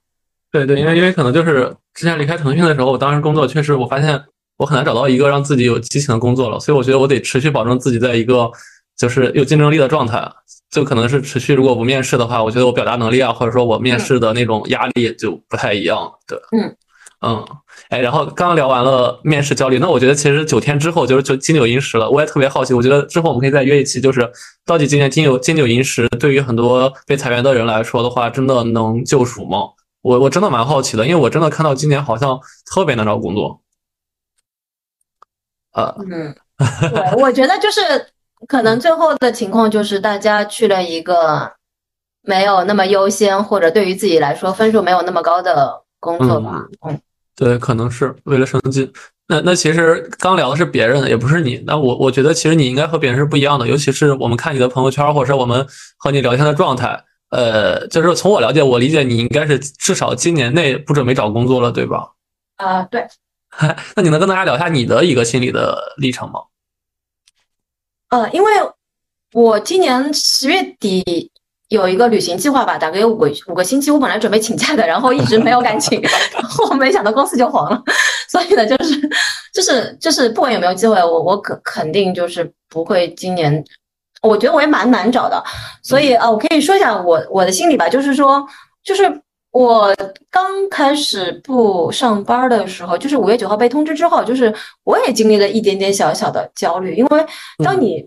[0.52, 4.22] 对对，因为因为可能就是之前离开腾讯的时候，我当时工作确实我发现。
[4.56, 8.50] 我很难找到一个让自己有激情的工作了，所以我觉得我得持续保证自己在一个
[8.96, 10.30] 就是有竞争力的状态。
[10.70, 16.10] 就可能是持续，如果不面试的话，我觉得我表达能力啊，或者说我面试的那种压力就不太一样。
[16.26, 16.76] 对，嗯
[17.20, 17.44] 嗯，
[17.90, 22.10] 哎，然后刚刚聊完了面试焦虑，那我觉得其实九天之后就是就金九银十了。
[22.10, 24.28] 我也特别好奇，我觉得之后我们可以再约一期，就是
[24.66, 29.58] 到底今年金九金九银十对于很多被裁员的人来说的话，真的能救赎吗？
[30.02, 32.36] 我我真的蛮好奇的，因为我真的看到今年好像
[32.66, 33.60] 特别难找工作。
[35.74, 36.34] 呃，嗯，
[36.90, 37.80] 对，我觉得就是
[38.48, 41.52] 可能最后的情况就是大家去了一个
[42.22, 46.64] 没有那么优先，或者对于自己来说分数没有那么高的工作吧。
[46.86, 46.98] 嗯，
[47.36, 48.90] 对，可能是为了升进。
[49.26, 51.56] 那那其实刚聊的是别人，也不是你。
[51.66, 55.66] 那我我觉得其实你应该和别人是不一样的，尤其是我们看你的朋友圈，或者是我们
[55.96, 57.02] 和你聊天的状态。
[57.30, 62.12] 呃，就是从我了解，我理解你应该是至少今年内不准备找工作了，对吧？
[62.58, 63.04] 啊，对。
[63.96, 66.40] 那你能跟大家聊一下你的一个心理的历程吗？
[68.10, 68.52] 呃，因为
[69.32, 71.30] 我今年十月底
[71.68, 76.00] 有一个旅行计划吧，大概有五个五个星期，我本来准备请假的，然后一直没有敢请，
[76.32, 77.82] 然后没想到公司就黄了，
[78.28, 79.10] 所以呢，就是
[79.52, 83.64] 就是就是不管有没有机会，我我肯肯定就是不会今年，
[84.22, 85.42] 我觉得我也蛮难找的，
[85.82, 88.46] 所以啊，我可以说一下我我的心理吧，就是说
[88.82, 89.23] 就是。
[89.54, 89.94] 我
[90.32, 94.52] 刚开始不上班的时候，就是五月九号被通知之后，就是
[94.82, 97.26] 我也经历了一点点小小的焦虑，因为
[97.62, 98.04] 当你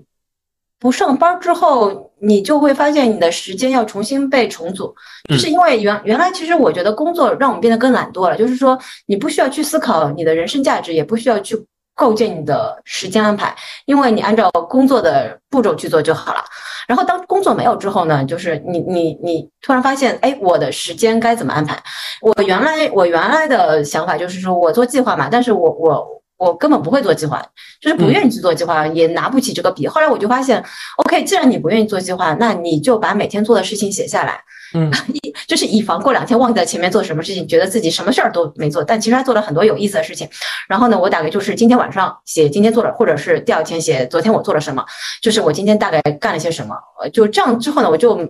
[0.78, 4.94] 不上班之后，你就会发现你的时间要重新被重组，
[5.30, 11.56] 就是因为原原来其实我觉得工作让我们变得更懒惰了，就是说你不需要去思考你的人生价值，也不需要去
[11.98, 13.54] 构建你的时间安排，
[13.86, 16.42] 因为你按照工作的步骤去做就好了。
[16.88, 21.76] 然后当工作没有之后呢，就是你你你突然发现，哎，我的时间该怎么安排？
[22.22, 26.08] 我原来我原来的想法就是说我做计划嘛，但是我我
[26.38, 27.44] 我根本不会做计划，
[27.82, 29.88] 就是不愿意去做计划，也拿不起这个笔。
[29.88, 30.64] 后来我就发现
[30.98, 34.40] ，OK，既然你不愿意做计划，那你就把每天做的事情写下来。
[34.74, 40.28] 嗯， 以就是以防过两天忘记在前面做什么事情，觉得自己什么事儿都没做，但其实他做了很多有意思的事情。
[40.68, 44.84] 然后呢，我大概就是今天晚上写今天做了，或者是第二天写昨天我做了什么，
[45.22, 46.76] 就是我今天大概干了些什么。
[47.14, 48.30] 就这样之后呢，我就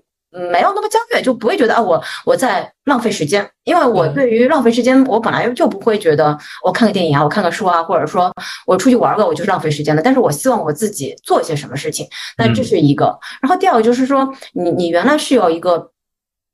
[0.51, 8.31] 没有那么焦虑，就不会觉得啊我我在浪费时间，因为我对于浪费时间，我本来就不会觉得我看个电影啊，我看个书啊，或者说
[8.65, 10.01] 我出去玩个，我就是浪费时间的。
[10.01, 12.07] 但是我希望我自己做一些什么事情，
[12.37, 13.17] 那这是一个。
[13.41, 15.91] 然后第二个就是说，你你原来是有一个。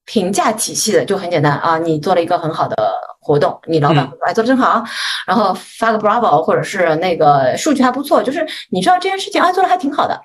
[0.06, 2.76] 评价体系的就很简单啊，你做了一个很好的
[3.22, 4.84] 活动，你老板哎做的真好，
[5.26, 10.20] 然后发个 bravo，或者是那个数据还不错，就是你知道这件事情啊做的还挺好的，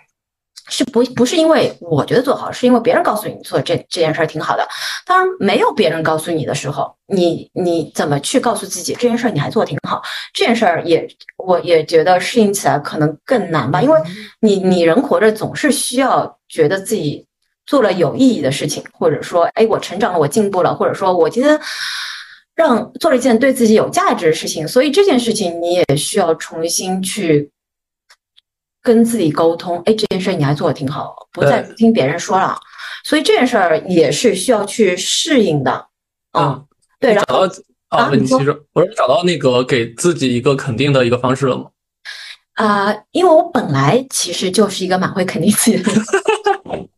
[0.69, 4.67] 是不不是因为我觉得做好，是因为别人告诉你做这这件事儿挺好的。
[5.07, 10.03] 当然没有别人告诉你的时候，你你怎么去告诉自己这件事儿你还做的挺好？
[10.33, 13.99] 这件事儿也我也觉得适应起来可能更难吧，因为
[14.41, 17.25] 你你人活着总是需要觉得自己。
[17.67, 21.61] 做了有意义的事情，或者说，哎，我成长了，我进步了，或者说，我今天
[22.55, 27.51] 让做了一件对自己有价值的事情，所以这件事情你也需要重新去
[28.89, 29.77] 跟自己沟通。
[29.85, 32.59] 哎，这件事你还做的挺好，不再听别人说了，
[33.05, 35.87] 所以这件事儿也是需要去适应的。
[36.33, 36.65] 嗯，
[36.99, 37.13] 对。
[37.13, 37.47] 然后
[37.91, 41.67] 啊，你其实我是找到那个给自己一个肯定的一个方式了吗？
[42.55, 46.03] 啊，因为我本来其实就是一个蛮会肯定自己的人。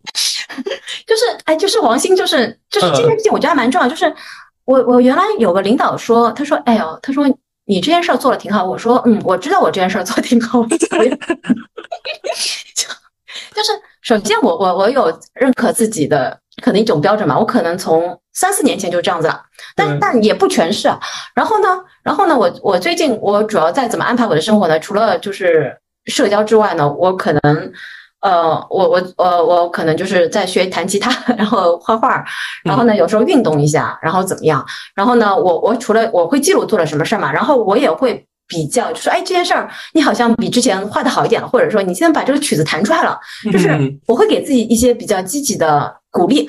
[1.07, 3.89] 就是哎，就是王鑫，就是就是这件事情，我觉得还蛮重要。
[3.89, 4.15] 就是
[4.65, 7.27] 我我原来有个领导说，他说哎呦，他说
[7.71, 8.65] 你这件事儿做的挺好。
[8.65, 10.61] 我说嗯，我知道我这件事儿做的挺好。
[10.67, 10.77] 就
[13.55, 13.71] 就是
[14.03, 19.41] 首先我我我有认可自己的可能一种标准嘛，我可能从三四年前就这样子了，
[19.77, 20.89] 但但也不全是。
[21.33, 21.69] 然后呢，
[22.03, 24.77] 然后呢，我我最近我主要在怎么安排我的生活呢？
[24.81, 27.73] 除了就是社交之外呢，我可能。
[28.21, 32.23] 呃，我我我我可能就是在学弹吉他，然后画画，
[32.63, 34.65] 然后呢有时候运动一下，然后怎么样？
[34.95, 43.19] 然后呢，我我除了我会记录做了什么事儿嘛，然后我也会比较，就说哎这件事儿你好像比之前画的好一点了，或者说你现在把这个曲子弹出来了，
[43.51, 43.71] 就是
[44.07, 46.45] 我会给自己一些比较积极的鼓励，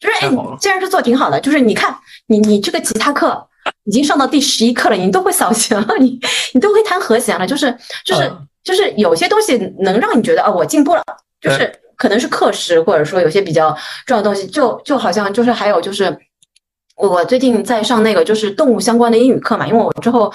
[0.00, 1.94] 就是哎既然是做挺好的，就是你看
[2.28, 3.46] 你你这个吉他课
[3.84, 6.18] 已经上到第十一课了，你都会扫弦了，你
[6.54, 7.76] 你都会弹和弦了，就是
[8.06, 8.32] 就是。
[8.64, 11.04] 就是有些东西能让你觉得啊，我进步了，
[11.40, 16.16] 就是可能是课时，或者说有些比较重要的东西，就就好像就是还有就是，
[16.96, 20.32] 我最近在上那个就是动物相关的英语课嘛，因为我之后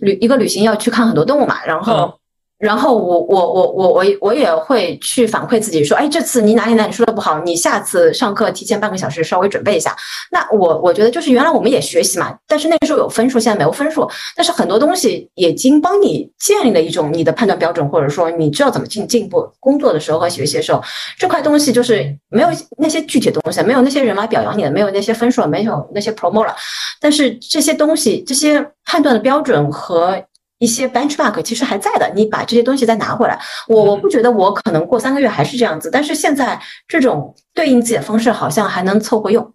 [0.00, 2.19] 旅一个旅行要去看很多动物嘛，然后
[2.60, 9.96] 然后我我我我我我也会去反馈自己说，哎，这次你哪里哪里说的不好，你下次上课提前半个小时稍微准备一下。
[10.30, 14.06] 那我我觉得就是原来我们也学习嘛，但是那个时候有分数，现在没有分数，
[14.36, 19.50] 但是很多东西已经帮你建立了一种你的判断标准，或者说你知道怎么进进步。
[19.58, 20.82] 工作的时候和学习的时候，
[21.18, 26.54] 这块东西就是没有那些具体的东西，没有那些人来表扬你的，没有那些分数，没有那些 promo 了，
[27.00, 30.22] 但是这些东西，这些判断的标准和。
[30.60, 33.36] 一些 benchmark 其实还在的，你把这些东西再拿回来，
[33.66, 39.52] 我我不觉得我可能过三个月还是这样子，但是现在这种对应自己的方式好像还能凑合用。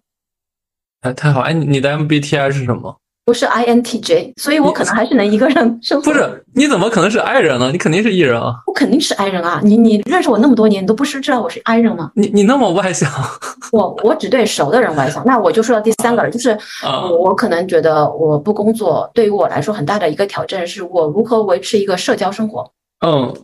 [1.02, 1.40] 哎，太好！
[1.40, 3.00] 哎，你的 MBTI 是什么？
[3.26, 6.04] 不是 INTJ，所以我可能还是能一个人生活。
[6.04, 7.72] 不是，你怎么可能是 I 人呢？
[7.72, 8.54] 你肯定是 E 人啊！
[8.68, 9.60] 我肯定是 I 人啊！
[9.64, 12.12] 你你认识我那么多年，你都不是知道我是 I 人吗？
[12.14, 13.10] 你你那么外向，
[13.72, 15.26] 我我只对熟的人外向。
[15.26, 22.70] 那我就说到第三个了，就是我我可能觉得我不工作对于我来说很大的一个挑战，是我如何维持一个社交生活。
[23.04, 23.34] 嗯，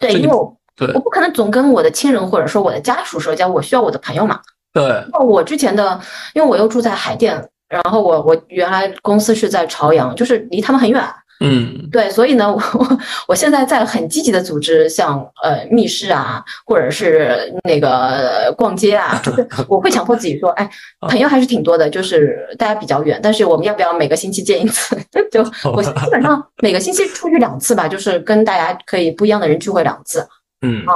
[0.00, 0.52] 对，因为我
[0.94, 4.40] 我不可能总跟我的亲人或者说我的家属社交，我需要我的朋友嘛。
[4.72, 4.82] 对，
[5.12, 6.00] 那我之前的，
[6.34, 7.48] 因为我又住在海淀。
[7.70, 11.02] 然后我我原来公司是在朝阳，就是离他们很远。
[11.42, 20.70] 嗯，对，所以呢，我我现在在很积极的组织，像呃密室啊，或者是那个逛街啊，就是 我会强迫自己说，哎，
[21.08, 24.94] 朋友还是挺多的，就是大家比较远，但是我们要不要每个星期见一次？
[25.32, 25.42] 就
[25.72, 30.20] 我基本上每个星期出去两次吧，就是跟大家可以不一样的人聚会两次。
[30.60, 30.92] 嗯啊，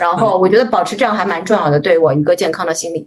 [0.00, 3.06] 然后我觉得保持这样还蛮重要的，对我一个健康的心理。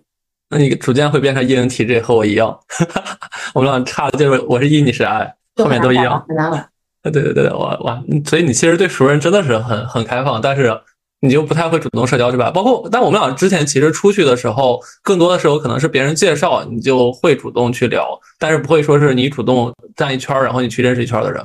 [0.49, 2.57] 那你逐渐会变成 ENTJ，和我一样。
[3.53, 6.23] 我们俩差的就是我是 E，你是 I，后面都一样。
[6.27, 6.67] 很难了。
[7.03, 10.75] 对对对，我我，所以你其实对熟人真的是很很开放，但是
[11.21, 12.49] 你就不太会主动社交，是吧？
[12.49, 21.43] 包括，但我们俩之前其实出去的时候，更多的时候可能是别人介绍，你就会主动去聊，但是不会说是你主动站一圈，然后你去认识一圈的人。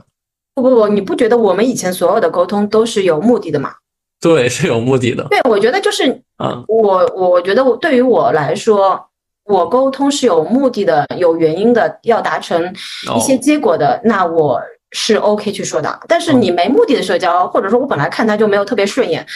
[0.55, 3.75] 不不不，你不觉得我们以前所有的沟通都是有目的的吗？
[4.21, 5.27] 对，是有目的的。
[5.31, 6.11] 对，我觉得就是，
[6.43, 9.03] 嗯，我我觉得我对于我来说，
[9.47, 12.73] 我沟通是有目的的、有原因的，要达成
[13.17, 14.61] 一些结果的，那我
[14.91, 15.99] 是 OK 去说的。
[16.07, 19.27] 但是你没目的的社交，或者说我本来看他就没有特别顺眼，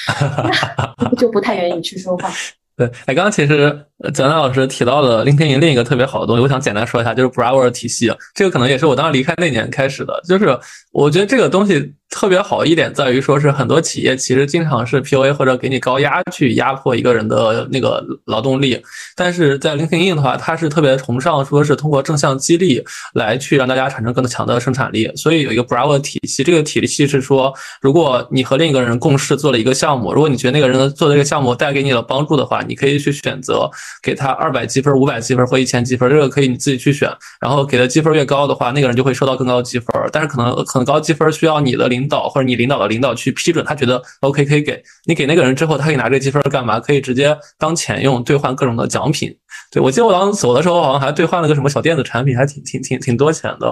[1.17, 2.31] 就不太愿意去说话。
[2.77, 8.13] 对，哎，刚刚其实蒋楠老师提到了 LinkedIn 另一个特别好的东西，我想简单说一下，就是 Bravo 体系。
[8.35, 10.59] 这个可能也是我当时离开那年开始的，就是
[10.93, 11.95] 我觉得这个东西。
[12.15, 18.81] 特别好一点在于，说是很多企业其实经常是 PUA 或者给你高压去压迫一个人的那个劳动力，
[19.17, 22.81] 但是在 LinkedIn 的话，它是特别崇尚说是通过正向激励
[23.15, 25.11] 来去让大家产生更强的生产力。
[25.17, 33.69] 所以有一个 Bravo 体系，这个体系是说，如果你和另一个人共事做了一个项目，如果你觉得那个人做这个项目带给你了帮助的话，你可以去选择
[34.01, 37.11] 给他二百积分、五百积分或一千积分，这个可以你自己去选。
[37.41, 46.79] 然后给的积分越高的话，那个人就会收到更高的积分，但是可能很高积分需要你的领领导或者你领导的领导去批准，他觉得 OK 可以给你给那个人之后，他可以拿这个积分干嘛？
[46.79, 49.35] 可以直接当钱用，兑换各种的奖品。
[49.73, 53.67] 对我记得我当时走的时候，好像还兑换了个什么小电子产品，还挺挺挺挺多钱的。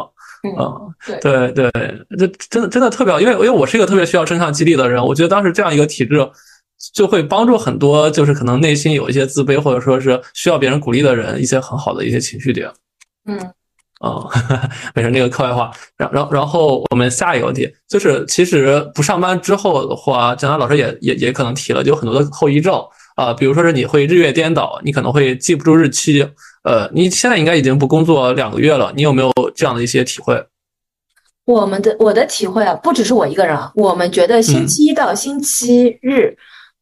[0.58, 6.26] 嗯，对对对，这真的真的特别好，因为因为我是一个特别需要正向激励的人，我觉得当时这样一个体制
[6.94, 12.68] 就会帮助很多，就是可能内心有一些自卑或者说是需要别人鼓励的人，一些很好的一些情绪点。
[13.26, 13.38] 嗯。
[14.02, 14.28] 哦，
[14.94, 15.70] 没事，那个课外话。
[15.96, 22.74] 然然然后我们下一个问题就是，其实不上班之后的话，蒋楠老师也也也可能提了，就很多的后遗症
[23.14, 26.28] 啊，比如说是你会日月颠倒，你可能会记不住日期。
[26.64, 30.44] 呃，你现在应该已经不工作两个月了，你有没有这样的一些体会？
[31.44, 36.36] 我们的我的体会啊，不只是我一个人啊，我们觉得星期一到星期日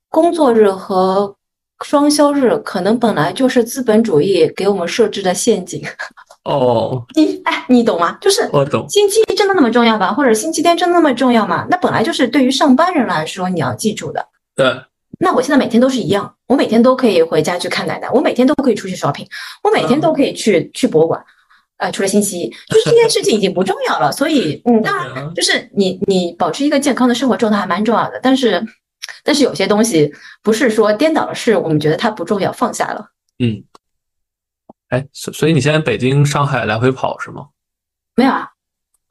[0.09, 1.37] 工作日和
[1.85, 5.83] 双休日，可能本来就是资本主义给我们设置的陷阱。
[6.51, 8.19] 哦，你哎，你懂吗？
[8.21, 8.85] 就是我懂。
[8.89, 10.13] 星期一真的那么重要吗？
[10.13, 11.67] 或者星期天真的那么重要吗？
[11.71, 14.27] 那本来就是对于上班人来说你要记住的。
[14.57, 14.67] 对。
[15.23, 19.27] 那我现在每天都是一样，我每天都可以回家去看奶奶，我每天都可以出去 shopping，
[19.63, 21.23] 我每天都可以去去博物馆。
[21.77, 24.11] 呃，除了星期一，就是这件事情已经不重要了。
[24.11, 28.19] 所以，嗯，当然，就是你你保持一个健康的生活状态还蛮重要的。
[28.23, 28.63] 但是，
[29.23, 30.11] 但是有些东西
[30.43, 33.07] 不是说颠倒了，是我们觉得它不重要，放下了。
[33.39, 33.63] 嗯。
[34.91, 37.47] 哎，所所以你现在北京、上海来回跑是吗？
[38.17, 38.49] 没有啊，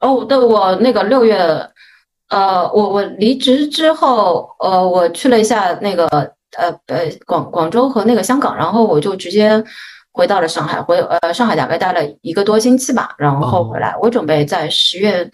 [0.00, 1.36] 哦，对，我那个六月，
[2.28, 6.06] 呃，我我离职之后，呃，我去了一下那个
[6.58, 9.64] 呃呃广广州和那个香港，然后我就直接
[10.12, 15.28] 回到了上海，回呃上海大概待了一个多星期吧，然后回来，我准备在十月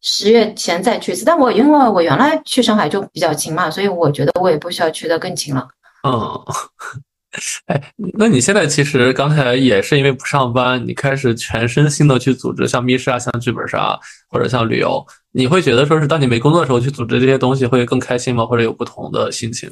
[0.00, 5.68] 十月前再去一次，但我因为我原来去上海就比较勤嘛，所以我觉得我也不需要去的更勤了。
[6.08, 6.40] 嗯。
[7.66, 13.98] 哎，那你现在其实刚才也是因为不上班，你开始全身心的去组织，像密室啊，像剧本杀，
[14.28, 18.46] 或者像旅游，你会觉得说是当你没工作的时候去组织这些东西会更开心吗？
[18.46, 19.70] 或者有不同的心情？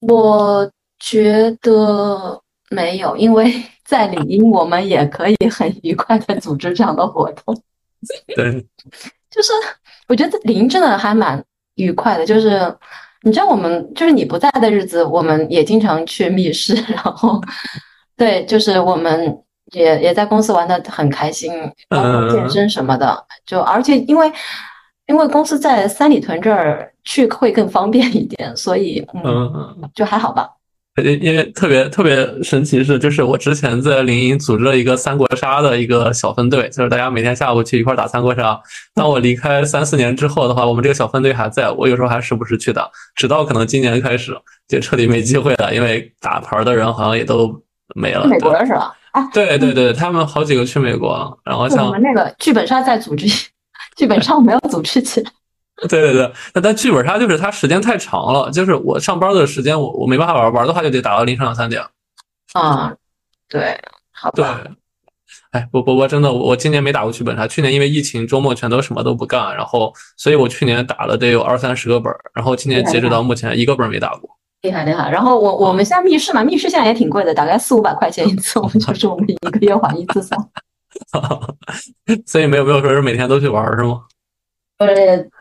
[0.00, 0.70] 我
[1.00, 2.40] 觉得
[2.70, 3.52] 没有，因为
[3.84, 7.62] 在领英我们也可以很愉快的组织这样的活动。
[8.36, 8.64] 对，
[9.28, 9.52] 就是
[10.06, 11.44] 我觉得领英真的还蛮
[11.74, 12.60] 愉快的，就是
[13.26, 17.40] 你知道我们就是你不在的日子，我们也经常去密室， 然后
[18.16, 19.36] 对，就是我们
[19.72, 21.52] 也也在公司玩的很开心，
[21.88, 24.32] 包括健身什么的，就而且因为
[25.08, 26.92] 因为公司在三里屯这儿。
[27.08, 30.50] 去会更方便一点，所以嗯，就还好吧。
[31.04, 38.58] 因因为特别特别神奇是，就是我之前在临沂组织了一个三国杀的一个小分队，就是大家每天下午去一块打三国杀。
[38.94, 44.34] 当我离开三四年之后的话，我们这个小分队还在，我有时候还时不时去打，直到可能今年开始
[44.66, 47.54] 就彻底没机会了，因为打牌的人好像也都
[47.94, 48.26] 没了。
[48.26, 48.96] 美国了是吧？
[49.12, 51.36] 啊，对对对，他们好几个去美国了。
[51.44, 53.26] 然后像我们那个剧本杀在组织，
[53.96, 55.30] 剧本杀没有组织起来。
[55.88, 61.82] 对对对，那但剧本杀就是它时间太长了，就是我上班的时间，我我没办法玩，玩的话就得打到凌晨两三点。
[62.54, 62.94] 啊，
[63.48, 63.78] 对，
[64.10, 64.60] 好吧。
[64.64, 64.72] 对，
[65.50, 74.30] 哎，不不不真的，我今年没打过剧本杀，去年因为疫情，周末全都什么都不干，然后所以我去年打了得有二三十个本，然后今年截止到目前一个本没打过。
[74.62, 80.40] 厉害厉害，然后我我们现在密室嘛，密室现在也挺贵的，大概四五百块钱一次，我们就是我们一个月还一次 算。
[82.24, 84.04] 所以没有没有说是每天都去玩是吗？
[84.78, 84.88] 呃，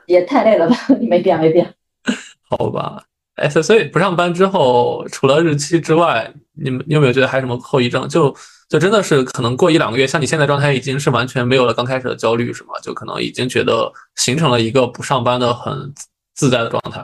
[0.08, 0.76] 也太累了吧？
[1.02, 1.74] 没变，没变。
[2.50, 3.04] 好吧，
[3.36, 8.08] 哎，所所以不上班之后，除了日期之外，你们你有没有觉得还有什么后遗症？
[8.08, 8.34] 就
[8.70, 12.74] 就真的是可能过一两个月，像你现在状态已经是完全没有了刚开始的焦虑，是吗？
[12.84, 15.94] 就可能已经觉得形成了一个不上班的很
[16.36, 17.04] 自在的状态。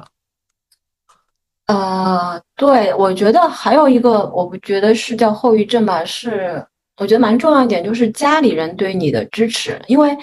[1.66, 6.64] 呃，对，我觉得还有一个，我不觉得是叫后遗症吧，是
[6.97, 10.16] 我觉得蛮重要一点，就是家里人对你的支持，因为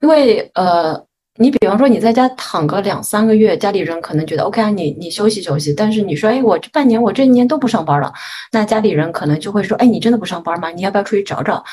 [0.00, 1.02] 因为呃。
[1.40, 5.72] 你比方说你在家躺个两三个月，家里人可能觉得 OK 啊，你你休息休息。
[5.72, 8.12] 但是你说，哎，我这半年我这一年都不上班了，
[8.52, 10.68] 那家里人可能就会说，哎，你真的不上班吗？
[10.68, 11.64] 你要不要出去找找？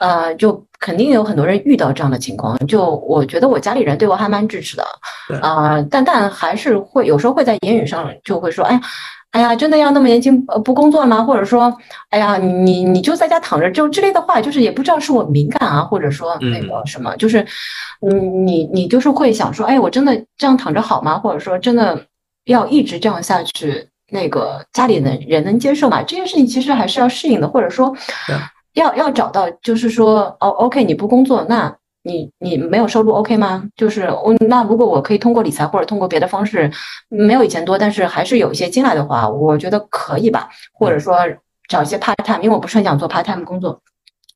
[0.00, 2.56] 呃，就肯定有很多人遇到这样的情况。
[2.68, 4.86] 就我觉得我家里人对我还蛮支持的，
[5.42, 8.80] 啊，但但还是会有时候会在言语上就会说，哎。
[9.36, 11.22] 哎呀，真的要那么年轻呃不工作吗？
[11.22, 11.70] 或者说，
[12.08, 17.46] 哎呀，你你就在家躺着就之类的话，就是也不知道是我敏感啊，或者说那个什么，就是，
[18.00, 21.18] 你，你你就是会想说，哎，我真的这样躺着好吗？
[21.18, 22.02] 或者说，真的
[22.46, 26.02] 要一直这样下去，那个家里的人能接受吗？
[26.02, 27.94] 这件事情其实还是要适应的，或者说，
[28.72, 31.76] 要要找到，就是说，哦，OK，你不工作那。
[32.06, 33.64] 你你没有收入 OK 吗？
[33.74, 36.70] 就是我那如果我可以通过理财或者通过别的方式，
[37.08, 40.48] 没有以前多，但是还是有一些进来的话，我觉得可以吧。
[40.72, 41.18] 或者说
[41.68, 43.80] 找一些 part time，因为我不是很想做 part time 工作，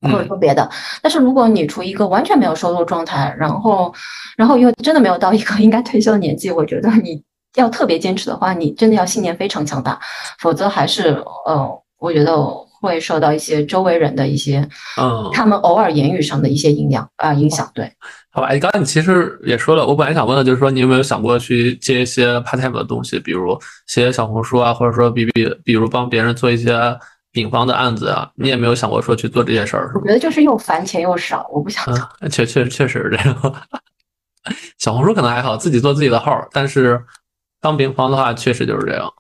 [0.02, 0.68] 或者说别的。
[1.00, 3.94] 但是如果你处于一个完全没有收入状态，然后
[4.36, 7.22] 然后又真的没有到一个 应该退休的年纪，我觉得你
[7.54, 9.96] 要特别坚持的话，你真的要信念非常强大，
[10.40, 12.36] 否则还是呃，我觉得。
[12.80, 14.66] 会受到一些周围人的一些，
[14.98, 17.70] 嗯，他们偶尔言语上的一些影响啊，影响。
[17.74, 17.92] 对，
[18.30, 26.72] 好吧，哎，刚才你其实也说了，我本来想问的就是说，你有没有想过去接一些 part time 的东西，比如写小红书啊，或者说比比，比如帮别人做一些
[27.32, 29.92] 丙方的案子啊，你也没有想过说去做这些事儿？
[29.94, 32.28] 我觉得就是又烦钱又少，我不想做。
[32.28, 33.54] 确确确实是这样。
[34.78, 36.98] 小红书可能还好，自己做自己的号，但是
[37.60, 39.12] 当丙方的话，确实就是这样。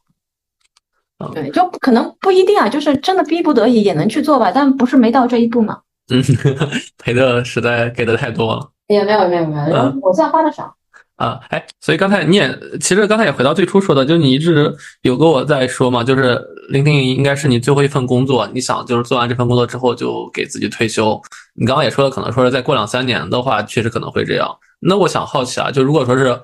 [1.34, 5.78] 对，就可能不一定啊，就是真的逼不得已也能去做吧，但不是没到这一步嘛。
[6.10, 6.22] 嗯，
[6.96, 8.70] 赔的实在给的太多了。
[8.88, 10.74] 也没有没有没有，我现在花的少。
[11.16, 16.40] 啊，哎，所以刚才你也其实刚才也回到最初说的，就是你一直有跟我在说嘛，就是
[16.70, 21.20] 聆听应该是你最后一份工作，你想就是做完这份工作之后就给自己退休。
[21.54, 24.48] 你刚刚也说了，可能说是再过两三年的话，确实可能会这样。
[24.80, 26.40] 那我想好奇啊，就如果说是。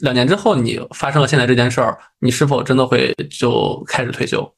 [0.00, 4.54] 两年之后，你发生了现在这件事儿，你是否真的会就开始退休？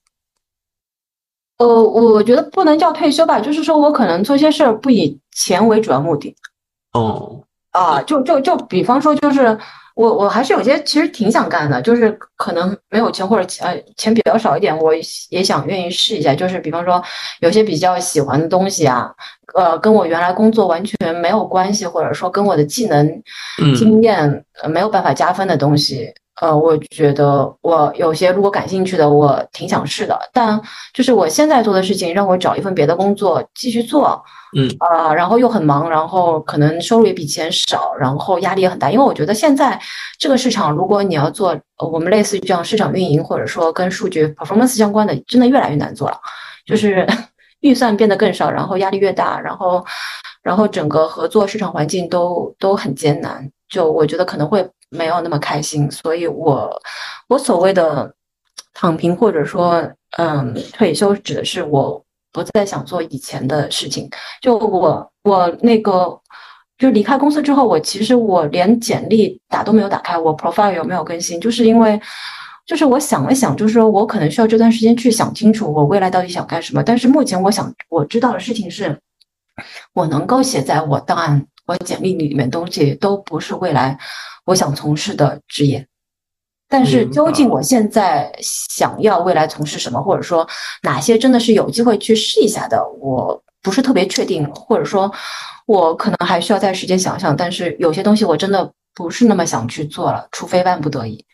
[1.59, 6.35] 呃，我觉得不能叫退休吧，就是说我可能做些事儿不以钱为主要目的。
[6.93, 9.57] 哦，啊，就就就比方说，就是
[9.95, 14.93] 我我还是有些其实挺想干的，就是可能没有钱或者钱钱比较少一点，我
[15.31, 16.35] 也想愿意试一下。
[16.35, 17.03] 就是比方说，
[17.41, 19.11] 有些比较喜欢的东西啊。
[19.55, 23.23] 呃，跟我原来工作完全没有关系，或者说跟我的技能、
[23.77, 26.13] 经验没有办法加分的东西，
[26.45, 30.19] 呃，我觉得我有些如果感兴趣的，我挺想试的。
[30.31, 30.61] 但
[30.93, 34.23] 就是我现在做的事情，让我找一份别的工作继续做，
[34.55, 38.91] 嗯，啊，然后又很忙，然后可能收入也比以前少，然后压力也很大。
[38.91, 39.81] 因为我觉得现在
[40.19, 46.19] 这个市场，如果你要做我们类似于这样市场运营，或者说跟数据 performance 相关的，真的越来越难做了。
[46.67, 47.07] 就是
[47.61, 49.83] 预算变得更少，然后压力越大，然后
[50.43, 53.51] 然后整个合作市场环境都都很艰难。
[53.75, 54.65] 就我觉得可能会。
[54.91, 56.71] 没有那么开心，所以我
[57.27, 58.15] 我所谓的
[58.73, 59.83] 躺平或者说
[60.19, 62.01] 嗯退休，指的是我
[62.31, 64.09] 不再想做以前的事情。
[64.41, 66.17] 就我我那个
[66.79, 72.01] 就离开公司之后，我其实我连简历打都没有打开，我 profile 有没有更新，就是因为
[72.65, 76.85] 就是我想了想，就是说我可能需要这段时间去想清楚我未来到底想干什么。
[76.85, 78.97] 但是目前我想我知道的事情是，
[79.93, 83.99] 我能够写在我档案、我简历里面东西都不是未来。
[84.45, 85.87] 我想从事的职业，
[86.69, 90.47] 但是究竟我现在想要未来从事什么，或者说
[90.83, 95.11] 哪些真的是有机会去试一下的，我不是特别确定，或者说，
[95.67, 97.35] 我可能还需要再时间想想。
[97.35, 101.25] 但是有些东西我真的不是那么想去做了，除非万不得已。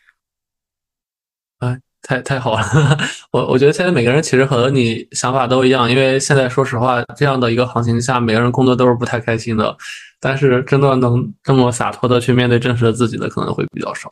[2.07, 2.97] 哎，太太好了！
[3.31, 9.75] 我我觉得现在每个人其实和你想法都一样，因为现在说实话，这样的一个行情下，每个人工作都是不太开心的。
[10.19, 14.07] 但是真的能这么洒脱的去面对真实的自己的可能会比较少，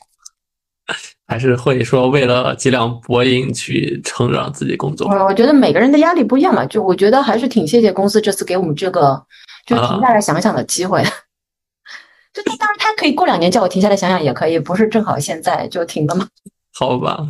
[1.28, 5.08] 还是会说为了几两薄银去撑着自己工作。
[5.08, 9.24] 我我觉得每个人的压力不一样嘛，就我觉得还是挺谢谢公司这次给我们这个
[9.68, 11.04] 就停下来想想的机会。
[12.34, 16.28] 就当然他可以过两年叫我停下来想想也可以，不是正好现在就停了吗？
[16.74, 17.28] 好吧。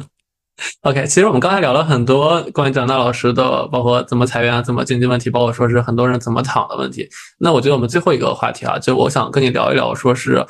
[0.82, 7.07] OK，其实我们刚才聊了很多关于蒋大老师的，包括怎么裁员啊，怎么经济问题，包括说是很多人怎么躺的问题。
[7.38, 10.45] 那我觉得我们最后一个话题啊，就我想跟你聊一聊，说是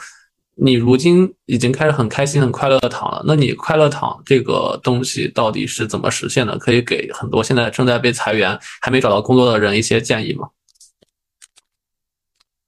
[0.56, 3.24] 你如今已经开始很开心、很快乐的躺了。
[3.26, 6.58] 那你快乐躺这个东西到底是怎么实现的？
[6.58, 10.48] 可以给很多现在正在被裁员、还没找到工作的人一些建议吗？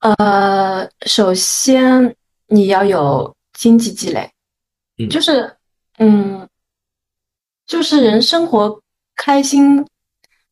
[0.00, 2.14] 呃，首先
[2.48, 4.30] 你要有经济积累，
[4.98, 5.56] 嗯就是
[5.98, 6.48] 嗯。
[7.66, 8.80] 就是人生活
[9.16, 9.86] 开心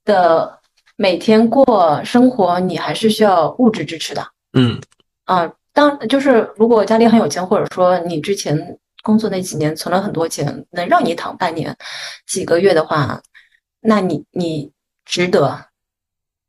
[0.05, 0.61] 的
[0.97, 4.27] 每天过生活，你还是需要物质支持的。
[4.53, 4.81] 嗯
[5.25, 11.77] 啊，当就是如果家里很有钱，或者说你之前工作那几年存了很多钱，能让你躺半年、
[12.27, 13.21] 几个月的话，
[13.81, 14.71] 那你你
[15.05, 15.67] 值得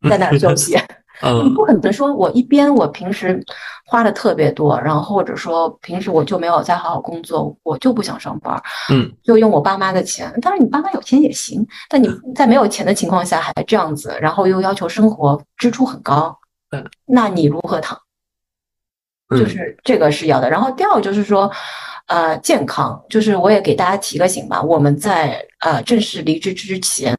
[0.10, 0.78] 在那儿休息。
[1.44, 3.44] 你不可能说，我一边我平时
[3.86, 10.34] 花的特别多，然后或者说平时我就没有再好好工作，我就不想上班，嗯，就用我爸妈的钱。
[10.42, 16.38] 当然，你爸妈有钱也行，但你在没有钱的情况下还这样子，然后又要求生活支出很高，
[16.72, 17.98] 嗯，那你如何躺？
[19.30, 20.50] 就是这个是要的。
[20.50, 21.50] 然后第二个就是说，
[22.08, 27.16] 呃，健康，就是我也给大家提个醒吧，我们在呃正式离职之前，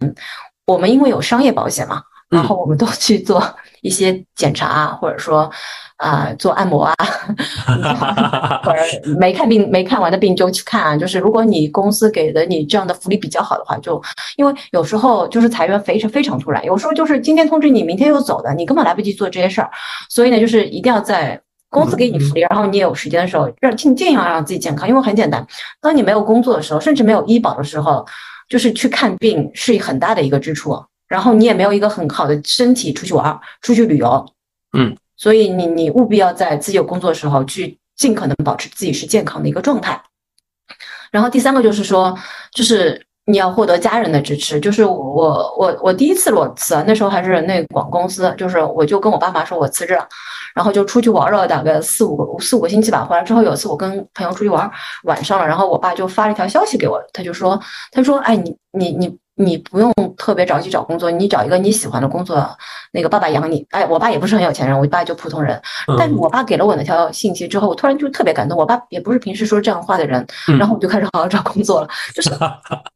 [0.67, 3.43] 我们因为有商业保险嘛，然后我们都去做。
[3.83, 5.51] 一些检查啊，或者说
[5.99, 6.95] 啊做按摩啊，
[8.65, 8.79] 或者
[9.19, 10.97] 没看病没看完的病就去看啊。
[10.97, 14.03] 就是如果你公司给的你这样的福利比较好的话，就
[14.37, 19.71] 因为有时候就是裁员非常非常突然，有时候就是今天通知你，明天又走的，你根本来不及做这些事儿。
[20.09, 24.89] 所以呢，就是一定要在公司给你福利，然后你也有时间的时候，让尽尽量让自己健康。
[24.89, 25.45] 因为很简单，
[25.81, 28.07] 当你没有工作的时候，甚至没有医保的时候，
[28.49, 30.79] 就是去看病是很大的一个支出。
[31.13, 34.27] 然后你也没有一个很好的身体出去玩、出去旅游，
[34.73, 40.03] 嗯，所以你你务必要在自己有工作的时候去尽可能保持自己是健康的一个状态。
[41.11, 42.17] 然后第三个就是说，
[42.55, 44.59] 就是你要获得家人的支持。
[44.59, 50.09] 就是我我我第一次裸辞，那时候还是那广公司，就是我就跟我爸妈说我辞职了，
[50.55, 53.05] 然后就出去玩了大概四五个四五个星期吧。
[53.05, 54.71] 回来之后有一次我跟朋友出去玩，
[55.05, 57.61] 晚上了，然后我爸就发了一条消息给我，他就说
[57.91, 59.22] 他说哎你你你。
[59.35, 62.47] 你不用特别着急找工作，你找一个你喜欢的工作，
[62.93, 63.67] 那个爸爸养你。
[63.71, 65.61] 哎，我爸也不是很有钱人，我爸就普通人。
[65.99, 68.59] 但是我爸给了我那条信息之后，我突然就特别感动。
[68.59, 70.27] 我爸也不是平时说这样话的人，
[70.59, 71.89] 然后我就开始好好找工作了。
[72.15, 72.31] 就是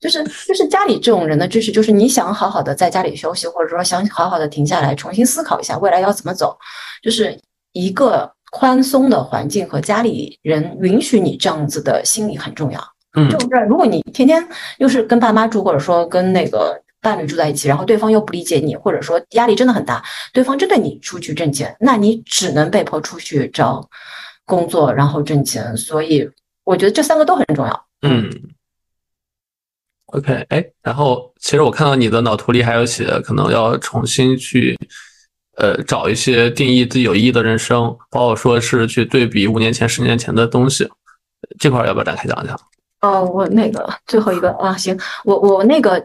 [0.01, 6.57] 就是就是家里这种人的支持，就是你想好好的在家里休息，或者说想好好的停下来重新思考一下未来要怎么走，
[7.03, 7.39] 就是
[7.73, 12.96] 一个宽松的环境和家里人允许你这样子的心理很重要。
[13.31, 14.47] 就是如果你天天
[14.77, 20.05] 又是跟爸妈住，或者说跟那个伴侣住在一起，然后对方又不理解你，或者说压力真的很大，
[20.35, 23.89] 对方针对你出去挣钱，那你只能被迫出去找
[24.45, 25.75] 工作，然后挣钱。
[25.77, 26.29] 所以
[26.65, 27.87] 我觉得这三个都很重要。
[28.03, 28.31] 嗯
[30.07, 34.77] ，OK，哎，然后其实我看到你的脑图里还有写，可能要重新去
[35.57, 40.87] 呃找一些定义自己有意义的人生，包括说是去对比五年前、十年前的东西，
[41.59, 42.61] 这块要不要展开讲一讲？
[43.03, 46.05] 哦，我那个最后一个啊，行，我我那个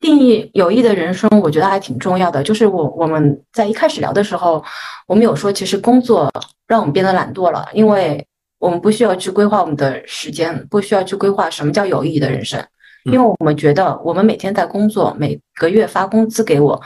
[0.00, 2.42] 定义有意的人生，我觉得还挺重要的。
[2.42, 4.64] 就是我我们在一开始聊的时候，
[5.06, 6.30] 我们有说，其实工作
[6.66, 8.26] 让我们变得懒惰了，因为
[8.58, 12.62] 我们不需要去规划我们的时间，不需要去规划什么叫有意义的人生，
[13.04, 16.80] 因为我们觉得我们每天在工作，每个月发工资给我，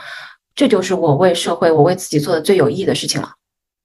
[0.53, 3.29] 这就是我为社会、我为自己做的最有意义的事情了。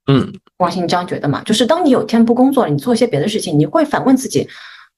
[0.07, 1.43] 嗯，王鑫你这样觉得吗？
[1.45, 4.49] 就是当你有一天不工作了，你做一些别的事情，你会反问自己。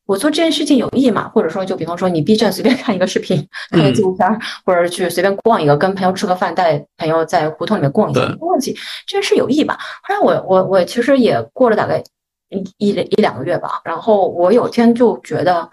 [0.07, 1.29] 我做这件事情有意义吗？
[1.29, 8.73] 或者说，就比方说，你 B 站随便看一个视频，看个纪录片，或者去随便逛一个，跟朋友吃个饭，带朋友在胡同里面逛一下，没问题，
[9.07, 9.79] 这件事有意义吧？
[10.03, 12.03] 后来我我我其实也过了大概
[12.51, 15.69] 一一一两个月吧，然后我有天就觉得，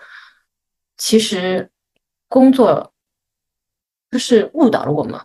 [0.97, 1.69] 其实
[2.27, 2.91] 工作
[4.11, 5.19] 就是误导了我们，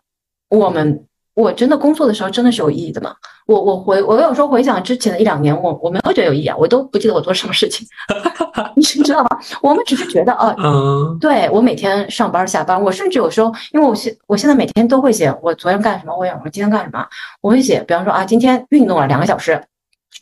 [0.51, 1.05] 我们。
[1.35, 3.15] 我真的工作的时候真的是有意义的吗？
[3.49, 7.87] 我我回我有时候回想之前的一两年，我我没有觉得有意义啊，我都不记得我做什么事情，
[8.77, 9.39] 你知道吗？
[9.63, 17.03] 我们只是觉得啊，嗯，对我每天上班下班，我甚至有时候，因为我现我现在每天都会写我昨天干什么，我我今天干什么，
[17.41, 19.59] 我会写，比方说啊，今天运动了两个小时。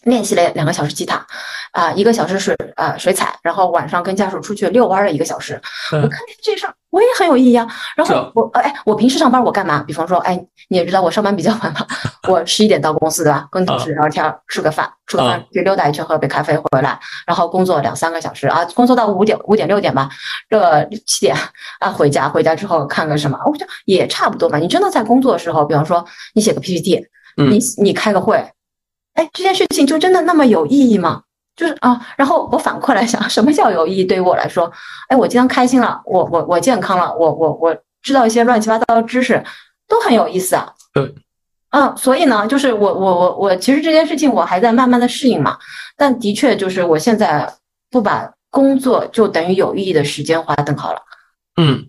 [0.04, 1.26] 练习了两个小时吉他，
[1.72, 5.60] 啊，一个小时水啊水彩，然后晚上跟家属出去遛弯了一个小时。
[5.92, 7.66] 我看见这事儿我也很有意义啊。
[7.96, 9.82] 然后我哎，我平时上班我干嘛？
[9.82, 10.36] 比方说，哎，
[10.68, 11.84] 你也知道我上班比较晚嘛，
[12.28, 13.48] 我十一点到公司对吧？
[13.50, 20.08] 跟同事聊天，吃个饭，吃个饭去溜达一圈，喝杯咖啡回来，然后工作两三个小时啊，工作到五点五点六点吧，
[20.48, 21.36] 这七点
[21.80, 23.36] 啊回家，回家之后看个什么？
[23.44, 24.56] 我觉得也差不多嘛。
[24.58, 27.04] 你真的在工作的时候，比方说你写个 PPT，
[27.36, 28.42] 你你开个会。
[29.16, 31.22] 哎，这件事情就真的那么有意义吗？
[31.56, 34.04] 就是啊，然后我反过来想， 什么叫有意义？
[34.04, 34.70] 对于我来说，
[35.08, 39.42] 哎，我今天开心了，我我我健康了，我我我知道一些乱七八糟的知识，
[39.88, 40.70] 都很有意思啊。
[40.92, 41.14] 对，
[41.70, 45.56] 嗯，所以呢，就是我我我我，其实这件事情我还在慢慢的适应嘛。
[45.96, 47.50] 但的确，就是我现在
[47.90, 51.00] 不把工作就等于有意义的时间划等号了。
[51.56, 51.88] 嗯，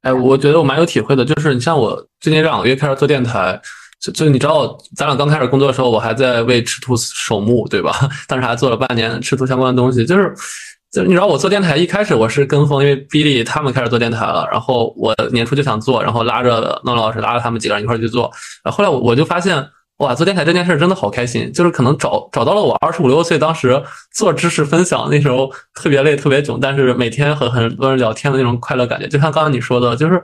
[0.00, 3.60] 哎，我觉得我蛮有体会的，就是你像我最近这两个月开始做电台。
[4.00, 7.92] 就就你知道，咱俩刚开始工作的时候，我还在为赤兔守墓，对吧？
[8.28, 10.04] 当时还做了半年赤兔相关的东西。
[10.04, 10.34] 就是，
[10.92, 18.30] 就你知道，我做电台一开始我是跟风，因为 Billy 他们开始做电台了，然后我年初就想做，然后拉着闹老师，拉着他们几个人一块去做。
[18.62, 19.66] 然后后来我我就发现，
[19.98, 23.82] 哇，做电台这件事真的好开心，就是可能找找到了我二十五六岁当时
[24.12, 29.08] 做知识分享那时候特别累、特别囧，但是每天和很多人聊天的那种快乐感觉。
[29.08, 30.22] 就像刚刚你说的，就是。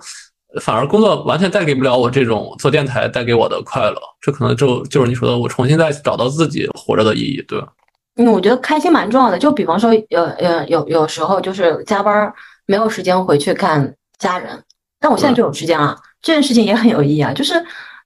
[0.60, 7.68] 反而工作完全带给不了我这种做电台带给我的快乐，这可能就就是你说的，我重新再找到自己活着的意义，对吧？
[8.16, 9.38] 嗯，我觉得开心蛮重要的。
[9.38, 12.32] 就比方说，有呃有有时候就是加班
[12.66, 14.60] 没有时间回去看家人，
[14.98, 17.32] 但我现在就有时间了，这件事情也很有意义啊。
[17.32, 17.54] 就是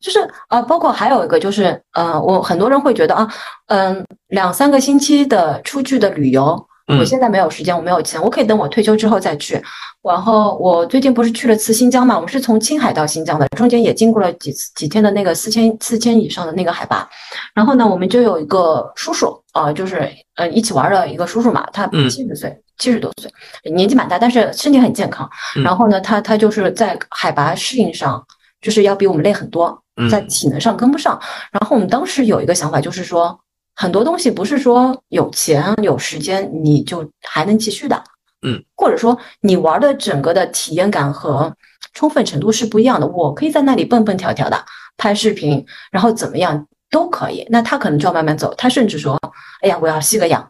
[0.01, 0.19] 就是
[0.51, 3.27] 呃，包括还有一个就是呃，我很多人会觉得啊，
[3.69, 6.67] 嗯，两三个星期的出去的旅游。
[6.87, 9.63] 我现在没有时间，我没有钱，我可以等我退休之后再去。
[10.03, 12.19] 然后我最近不是去了次新疆嘛？
[12.19, 17.09] 我是从青海到新疆的，中间也经过了几次几天的那个四千四千以上的那个海拔。
[17.55, 20.07] 然后呢，我们就有一个叔叔啊，就是
[20.37, 23.33] 呃一起玩的一个叔叔嘛，他七十岁，七十多岁，
[23.73, 25.27] 年纪蛮大，但是身体很健康。
[25.65, 28.23] 然后呢，他他就是在海拔适应上，
[28.61, 31.19] 就是要比我们累很多，在体能上跟不上。
[31.51, 33.41] 然后我们当时有一个想法，就是说。
[33.77, 38.03] 很多东西不是说有钱有时间你就还能继续的，
[38.43, 41.53] 嗯，或者说你玩的整个的体验感和
[41.93, 43.07] 充分程度是不一样的。
[43.07, 44.65] 我可以在那里蹦蹦跳跳的
[44.97, 47.47] 拍视频，然后怎么样都可以。
[47.51, 49.19] 那他可能就要慢慢走，他甚至说
[49.63, 50.49] ：“哎呀，我要吸个氧。”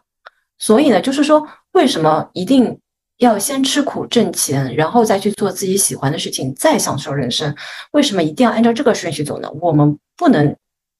[0.59, 2.79] 所以呢，就是说，为什么一定
[3.17, 7.55] 要先吃苦挣钱，然后再去做自己喜欢的事情，再享受人生？
[7.91, 9.49] 为什么一定要按照这个顺序走呢？
[9.59, 10.55] 我们不能。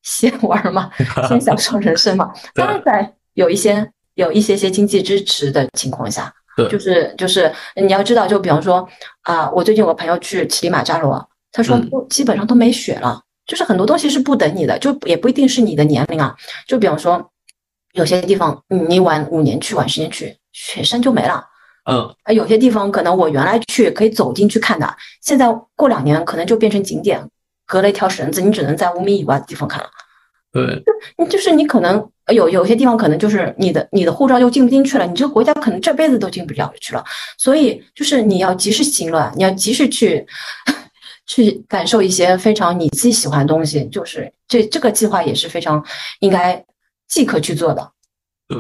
[0.06, 0.90] 先玩嘛，
[1.28, 2.32] 先享受人生嘛。
[2.56, 6.34] 当然，在有一些有一些些经济支持的情况下，
[6.70, 8.88] 就是就是你要知道，就比方说
[9.24, 11.78] 啊，我最近有个朋友去乞力马扎罗，他说
[12.10, 16.34] 基本上都没雪了，就是很多东西是不等你的，就也不一定是你的年龄啊。
[16.68, 17.32] 就比方说，
[17.94, 21.44] 有些地方你晚五年去，晚十年去，雪山就没了。
[21.90, 27.22] 嗯，啊，有些地方可能我原来去可以走进去看的，现在过两年可能就变成景点。
[27.66, 29.90] 隔了一条绳子，你只能在五米以外的地方看了。
[30.52, 30.84] 对，
[31.18, 37.04] 你就是你可能有有些地方可能就是你的你的护照就进不进去了，你这个国家可能这辈子都进不了去了。
[37.38, 40.26] 所以就是你要及时行乐，你要及时去
[41.28, 43.86] 去感受一些非常你自己喜欢的东西。
[43.90, 45.84] 就是这这个计划也是非常
[46.20, 46.64] 应该
[47.10, 47.92] 即刻去做的。
[48.48, 48.58] 对，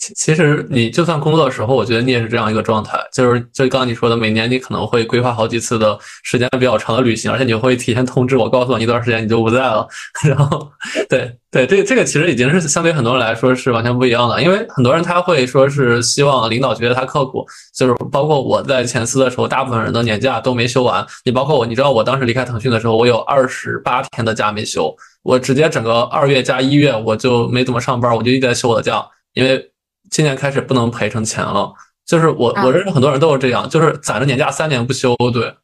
[0.00, 9.86] 其其实你就算工作的时候，我觉得你也是这样一个状态，就是就刚刚你说的，每年你可能会规划好几次的时间比较长的旅行，而且你会提前通知我，告诉我一段时间你就不在了。
[10.26, 10.66] 然后，
[11.06, 21.06] 对对，这这个其实已经是相对很多人来说是完全不一样的，因为很多人他会说是希望领导觉得他刻苦，就是包括我在前司的时候，大部分人的年假都没休完。
[21.26, 29.62] 你包括我，你知道我当时离开腾讯的时候，我有二十八天的假没休，我直接整个二月加一月我就没怎么上班，我就一直在休我的假，因为。
[30.10, 31.72] 今年开始不能赔成钱了，
[32.04, 35.54] 就是我我认识很多人都是这样，就是攒着年假三年不休，对，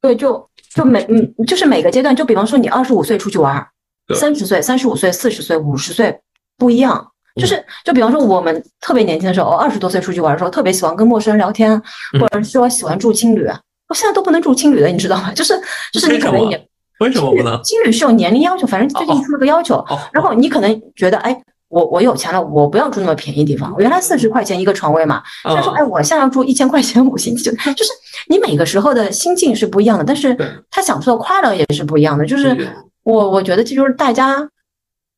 [0.00, 3.66] 对，就就每嗯，就是每个阶段，就比方说你二十五岁出去玩，
[4.14, 6.16] 三十岁、三十五岁、四十岁、五十岁
[6.56, 7.10] 不一样，
[7.40, 11.82] 就是就比方说我们特别年轻的时候，二十多岁出去玩的时候，特别喜欢跟陌生人聊天，
[12.20, 13.44] 或者说喜欢住青旅，
[13.88, 15.32] 我现在都不能住青旅了，你知道吗？
[15.32, 15.60] 就是
[15.92, 16.68] 就是你可能也
[17.00, 17.60] 为什么不能？
[17.64, 21.42] 青旅是有年龄要求，反正最近出了个要求，然后你可能觉得哎。
[21.74, 23.74] 我我有钱了，我不要住那么便宜地方。
[23.74, 27.90] 我原来四十块钱一个床位嘛，他说，哎，我现在要住一千块钱五星级，酒店就是
[28.28, 30.36] 你每个时候的心境是不一样的，但是
[30.70, 32.24] 他享受的快乐也是不一样的。
[32.24, 32.56] 就是
[33.02, 34.48] 我我觉得这就是大家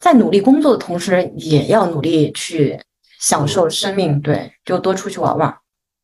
[0.01, 2.81] 在努力工作的同时，也要努力去
[3.21, 5.55] 享受生命，对，就多出去玩玩。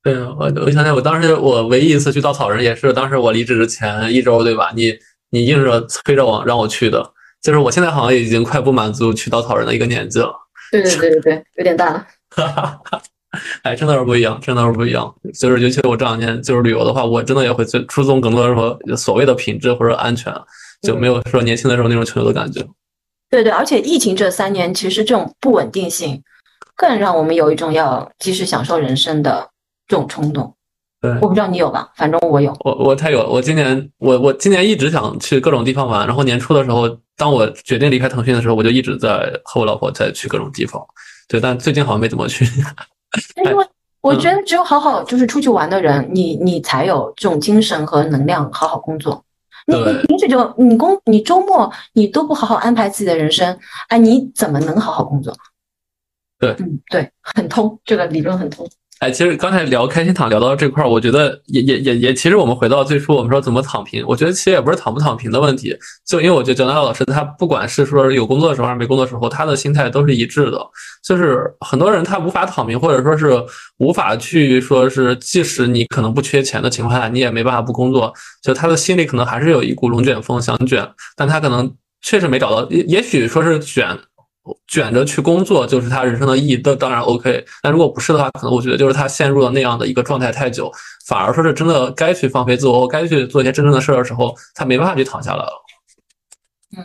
[0.03, 4.70] 对，我我想想，我当时我唯一一次去稻草人，也是当时我离职之前一周，对吧？
[4.77, 4.93] 你
[5.31, 10.41] 你硬着催着我让我去的，就是我现在好像已经快不满足去稻草人的一个年纪了。
[10.73, 12.05] 对对对对对，有点大。
[13.62, 15.15] 哎，真的是不一样，真的是不一样。
[15.39, 20.32] 就是尤其我这两年就是旅游的话，我真的也会最注重更多的说所谓的品质或者安全，
[20.82, 22.62] 就没有说年轻的时候那种穷游的感觉。
[23.31, 26.23] 对对，而且疫情这三年，其实这种不稳定性
[26.77, 29.49] 更让我们有一种要及时享受人生的
[29.86, 30.55] 这种冲动。
[31.01, 32.55] 对，我不知道你有吧，反正我有。
[32.65, 36.99] 我我太有，我今年我我今年一直想去各种地方玩，然后年初的时候。
[37.16, 40.84] 当我决定离开腾讯的时候，我就一直在和我老婆在去各种地方，
[41.28, 42.44] 对，但最近好像没怎么去。
[43.36, 43.66] 因为
[44.01, 49.24] 我觉得只有好好就是出去玩的人，你你才有这种精神和能量好好工作。
[49.66, 53.56] 你你平时就你工你周末你都不好好安排自己的人生，
[53.89, 55.32] 哎，你怎么能好好工作？
[56.40, 58.68] 对，嗯，对，很通，这个理论很通。
[59.03, 65.77] 哎，其实刚才聊开心躺聊到这块儿，我觉得也也也也，其实我们回到最初，我们说怎么躺平，我觉得其实也不是躺不躺平的问题，
[66.07, 70.65] 就因为我觉得蒋大老师他不管是说有工作的时候还是没工作的时候，他的心态都是一致的。
[71.05, 73.45] 就是很多人他无法躺平，或者说是
[73.79, 81.69] 无法去说是，即使你可能不缺钱的情况下，你也没办法不工作，就他的心里可能还是有一股龙卷风想卷，但他可能
[82.03, 83.99] 确实没找到，也也许说是卷。
[84.66, 87.44] 卷着去工作就是他人生的意义，那当然 OK。
[87.62, 90.70] 但如果不是的话，可能我觉得就是他陷入了那样的一个状态太久，
[91.06, 95.52] 反而说是真的该去放飞自我，该去做一些真正的事儿的时候，他没办法去躺下来了。
[96.77, 96.85] 嗯，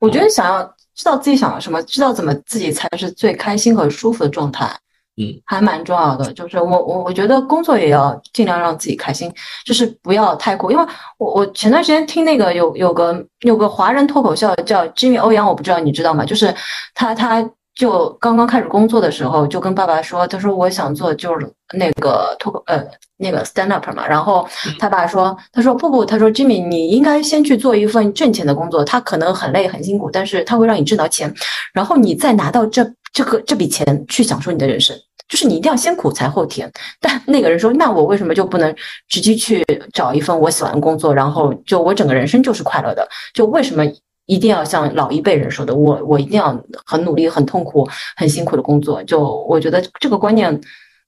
[0.00, 0.62] 我觉得想要
[0.94, 4.78] 知道自己想要什么，知道怎么自己才是最开心和舒服的状态。
[5.18, 9.32] 嗯，还蛮重要的，就是我我我觉得工作也要尽量让自己开心，
[9.64, 10.70] 就是不要太过。
[10.70, 10.84] 因为
[11.18, 16.24] 我我前段时间听那个有有个有个华人脱口秀叫 Jimmy 欧阳，我不知道你知道吗？
[16.24, 16.54] 就是
[16.94, 17.42] 他他
[17.76, 22.82] 就刚刚开始工作的时候，就跟爸爸说，他说我想做就是那个脱口呃
[23.18, 24.08] 那个 stand up 嘛。
[24.08, 24.48] 然后
[24.78, 31.32] 他爸说，他说不不，他说 Jimmy 你应该先去做一份挣钱的工作，他可能很累很辛苦，但是他会让你挣到钱，
[31.72, 34.96] 然后你再拿到这这个这笔钱去享受你的人生。
[35.28, 36.70] 就是你一定要先苦才后甜，
[37.00, 38.72] 但那个人说，那我为什么就不能
[39.08, 43.06] 直接去找一份我喜欢的工作，然后就我整个人生就是快乐的？
[43.34, 43.84] 就为什么
[44.26, 49.02] 一定要像老一辈人说的，我我一定要很努力、很痛苦、很辛苦的工作？
[49.04, 50.60] 就我觉得这个观念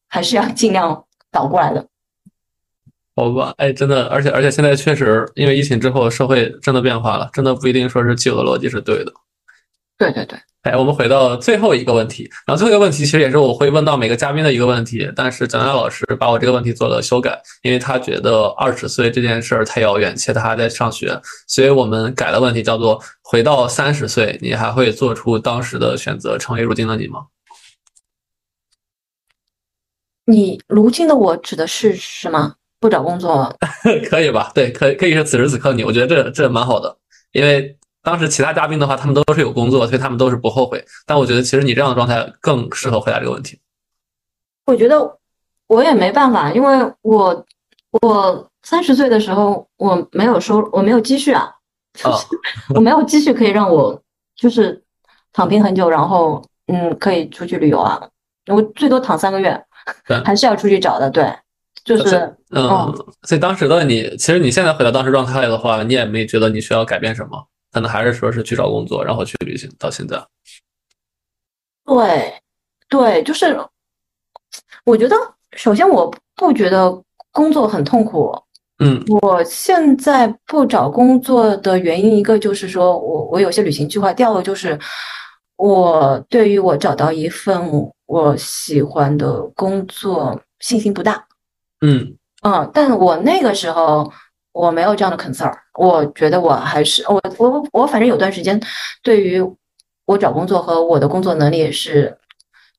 [0.09, 1.86] 还是要尽量倒过来的。
[3.16, 9.12] 好吧，哎，真的，而且而且现在确实因为疫情之后，社会真的变化了，真的不一定说是旧的逻辑是对的。
[9.99, 10.39] 对对对。
[10.62, 27.20] 哎，我们回到最后一个问题，然后最后一个问题其实也是我会问到每个嘉宾的一个问题，但是蒋亮老师把我这个问题做了修改，因为他觉得二十岁这件事儿太遥远，且他还在上学，所以我们改了问题，叫做回到三十岁，你还会做出当时的选择，成为如今的你吗？
[30.27, 32.55] 你如今的我指的是什么？
[32.81, 33.57] 不找工作？
[34.11, 34.51] 可以吧？
[34.55, 36.95] 对，可以可以是此时此刻你，我觉得这这蛮好的，
[37.33, 37.75] 因为。
[38.09, 40.83] 当时其他嘉宾的话，他们都是有工作，所以他们都是不后悔。
[41.05, 43.61] 但我觉得，其实你这样的状态更适合回答这个问题。
[44.65, 45.19] 我觉得
[45.67, 47.45] 我也没办法，因为我
[48.01, 51.53] 我三十岁的时候我没有收，我没有积蓄啊，
[52.75, 54.03] 我没有积蓄可以让我
[54.35, 54.83] 就是
[55.35, 58.01] 躺平很久，然后嗯可以出去旅游啊。
[58.47, 59.63] 我最多躺三个月，
[60.25, 61.11] 还是要出去找的。
[61.11, 61.31] 对，
[61.85, 62.91] 就是嗯。
[63.25, 67.47] 所以当时的你，其实你现在回到当时状态的话，你也没觉得你需要改变什么。
[67.73, 69.70] 可能还是说是去找工作，然后去旅行。
[69.78, 70.23] 到现在，
[71.85, 72.35] 对，
[72.89, 73.59] 对，就是
[74.85, 75.16] 我觉得，
[75.53, 78.32] 首先我不觉得工作很痛苦。
[78.81, 84.78] 嗯，我现在不找工作的原因，一个就是说我我有些旅行计划，第二个就是
[85.57, 87.61] 我对于我找到一份
[88.07, 91.27] 我喜欢的工作信心不大。
[91.81, 94.12] 嗯嗯，但我那个时候
[94.59, 98.61] 我没有这样的 concern，我觉得我还是我我我反正有段时间
[99.05, 99.41] 对于
[100.05, 102.19] 我找工作和我的工作能力是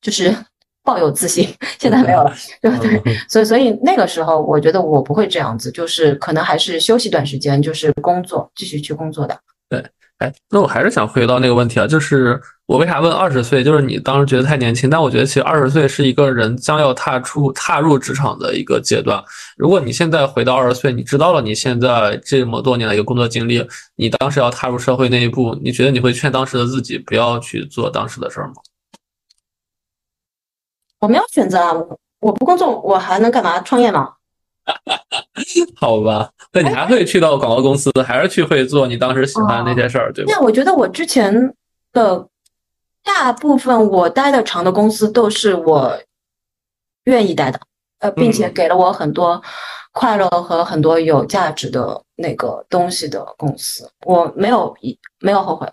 [0.02, 0.34] 就是
[0.84, 1.48] 抱有自信，
[1.78, 3.00] 现在没有了，对不对？
[3.28, 9.38] 所以所以那个时候我觉得我不会这样子，就是可能还是休息一段时间，就是工作继续去工作的。
[10.20, 13.64] 哎，那我还是想回到那个问题啊，就是我为啥问二十岁？
[13.64, 19.22] 就是你当时觉得太年轻，但我觉得其实二十岁是一个人将要踏出踏入职场的一个阶段。
[19.56, 23.66] 如果你现在回到二十岁，你知道了你现在这么多年的一个工作经历，
[23.96, 28.54] 你当时要踏入社会那一步，你觉得你会劝当时的自己不要去做当时的事儿吗？
[30.98, 31.72] 我没有选择啊，
[32.20, 33.58] 我不工作，我还能干嘛？
[33.60, 34.12] 创业吗？
[35.76, 40.32] 好吧，那你还会去到广告公司，还是去会做你当时喜欢的那些事儿，对吧？
[40.34, 41.54] 那我觉得我之前
[41.92, 42.26] 的
[43.04, 45.98] 大部分我待的长的公司都是我
[47.04, 47.60] 愿意待的，
[48.00, 49.40] 呃，并且给了我很多
[49.92, 55.66] 快乐和很多有价值的那个东西的公司，我没有一没有后悔。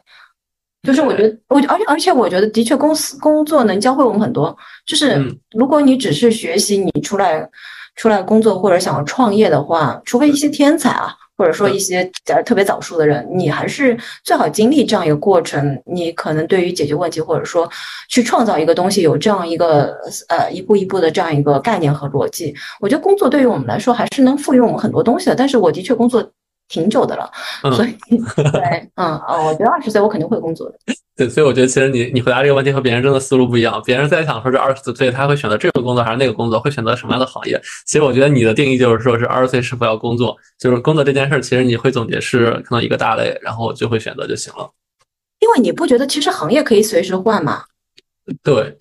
[0.88, 4.57] 就是我觉得，我而且而且我觉得，的确，公司工作能教会我们很多。
[4.88, 7.47] 就是如果你只是学习，你出来。
[7.99, 15.81] 出来工作或者想要创业的话，除非一些天才啊，或者说一些呃特别早熟的人，你还是最好经历这样一个过程。
[15.84, 17.68] 你可能对于解决问题或者说
[18.07, 19.97] 去创造一个东西，有这样一个
[20.27, 22.53] 呃一步一步的这样一个概念和逻辑。
[22.80, 25.35] 我觉得工作对于我们来说还是能赋予我们很多东西的。
[25.35, 26.23] 但是我的确工作。
[26.69, 27.31] 挺久的了，
[27.76, 27.95] 所以
[28.52, 30.76] 对，嗯哦，我觉得二十岁我肯定会工作的。
[31.15, 33.81] 对，所以我觉得其实你你回答这个问题和别人真的思路不一样。
[33.85, 37.60] 别人在想说这二十岁他会选择这个工作还是那个工作，会选择什么样的行业？
[37.85, 44.69] 其实我觉得你的定义就是说是二十岁是否要工作，就是工作这件事儿，其实你会总结是可能一个大类，然后就会选择就行了。
[45.39, 47.64] 因为你不觉得其实行业可以随时换吗？
[48.44, 48.77] 对，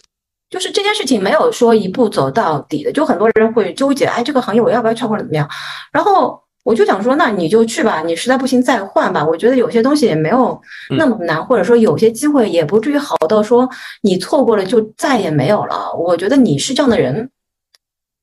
[0.50, 5.48] 就是这件事情没有说一步走到底的，就很多人会纠结，哎，这个行业我要不要跳或者怎么样？
[5.92, 6.42] 然后。
[6.66, 9.24] 我就想说，那你就去吧，你实在不行再换吧。
[9.24, 10.60] 我觉得有些东西也没有
[10.98, 13.68] 那么难，或者说有些机会也不至于好到说
[14.02, 15.94] 你错过了就再也没有了。
[15.94, 17.30] 我觉得你是这样的人，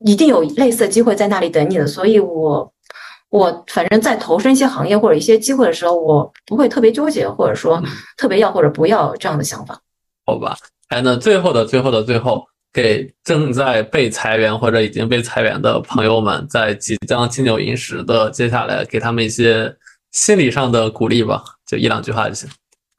[0.05, 1.87] 一定有类似的机会在那里等你的。
[1.87, 2.73] 所以，我
[3.29, 7.81] 我反正在投身一些行业或者一些机会的时候，我不会特别纠结，或者说
[8.17, 9.79] 特别要或者不要这样的想法。
[10.25, 10.57] 好吧，
[10.89, 12.43] 哎，那最后的最后的最后。
[12.73, 19.71] 给正在被裁员或者已经被裁员的朋友们，在即将金九银十的接下来，给他们一些
[20.11, 22.49] 心理上的鼓励吧，就一两句话就行。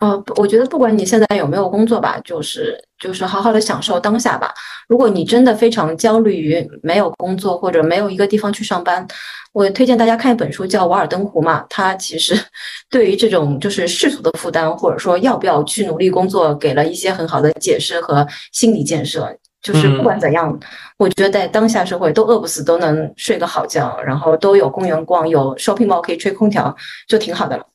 [0.00, 4.52] 呃，我觉得不管你现在有没有工作吧，就是就是好好的享受当下吧。
[4.88, 9.06] 如果你真的非常焦虑于没有工作或者没有一个地方去上班，
[9.52, 11.64] 我推荐大家看一本书，叫《瓦尔登湖》嘛。
[11.70, 12.38] 它其实
[12.90, 19.34] 对于这种就是世俗的负担，或者说要不要去努力工作，给了一些很好的解释和心理建设。
[19.64, 20.56] 就是不管怎样，
[20.98, 26.76] 我觉得在当下社会都饿不死，都能睡个好觉，然后都有公园逛，有 shopping mall 可以吹空调，
[27.08, 27.66] 就挺好的了。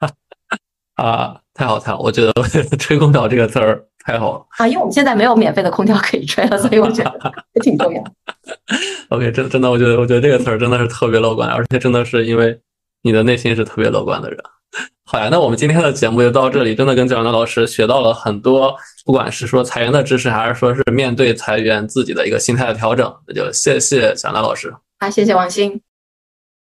[1.00, 2.00] 啊，太好太好！
[2.00, 2.32] 我觉得
[2.76, 8.02] “吹空调”这个词儿太好了啊，因为我们现在没有免费的空调可以吹了，所以我觉得也挺重要。
[9.08, 12.60] OK，真真的，我觉得我觉得这个词儿真的是特别乐观，而且真的是因为
[13.02, 14.38] 你的内心是特别乐观的人。
[15.12, 16.72] 好呀，那我们今天的节目就到这里。
[16.72, 18.72] 真的跟蒋楠老师学到了很多，
[19.04, 23.12] 不管是说裁员的知识，还是说是面对裁员自己的一个心态的调整。
[23.26, 24.72] 那就谢谢蒋楠老师。
[25.00, 25.89] 好，谢谢王鑫。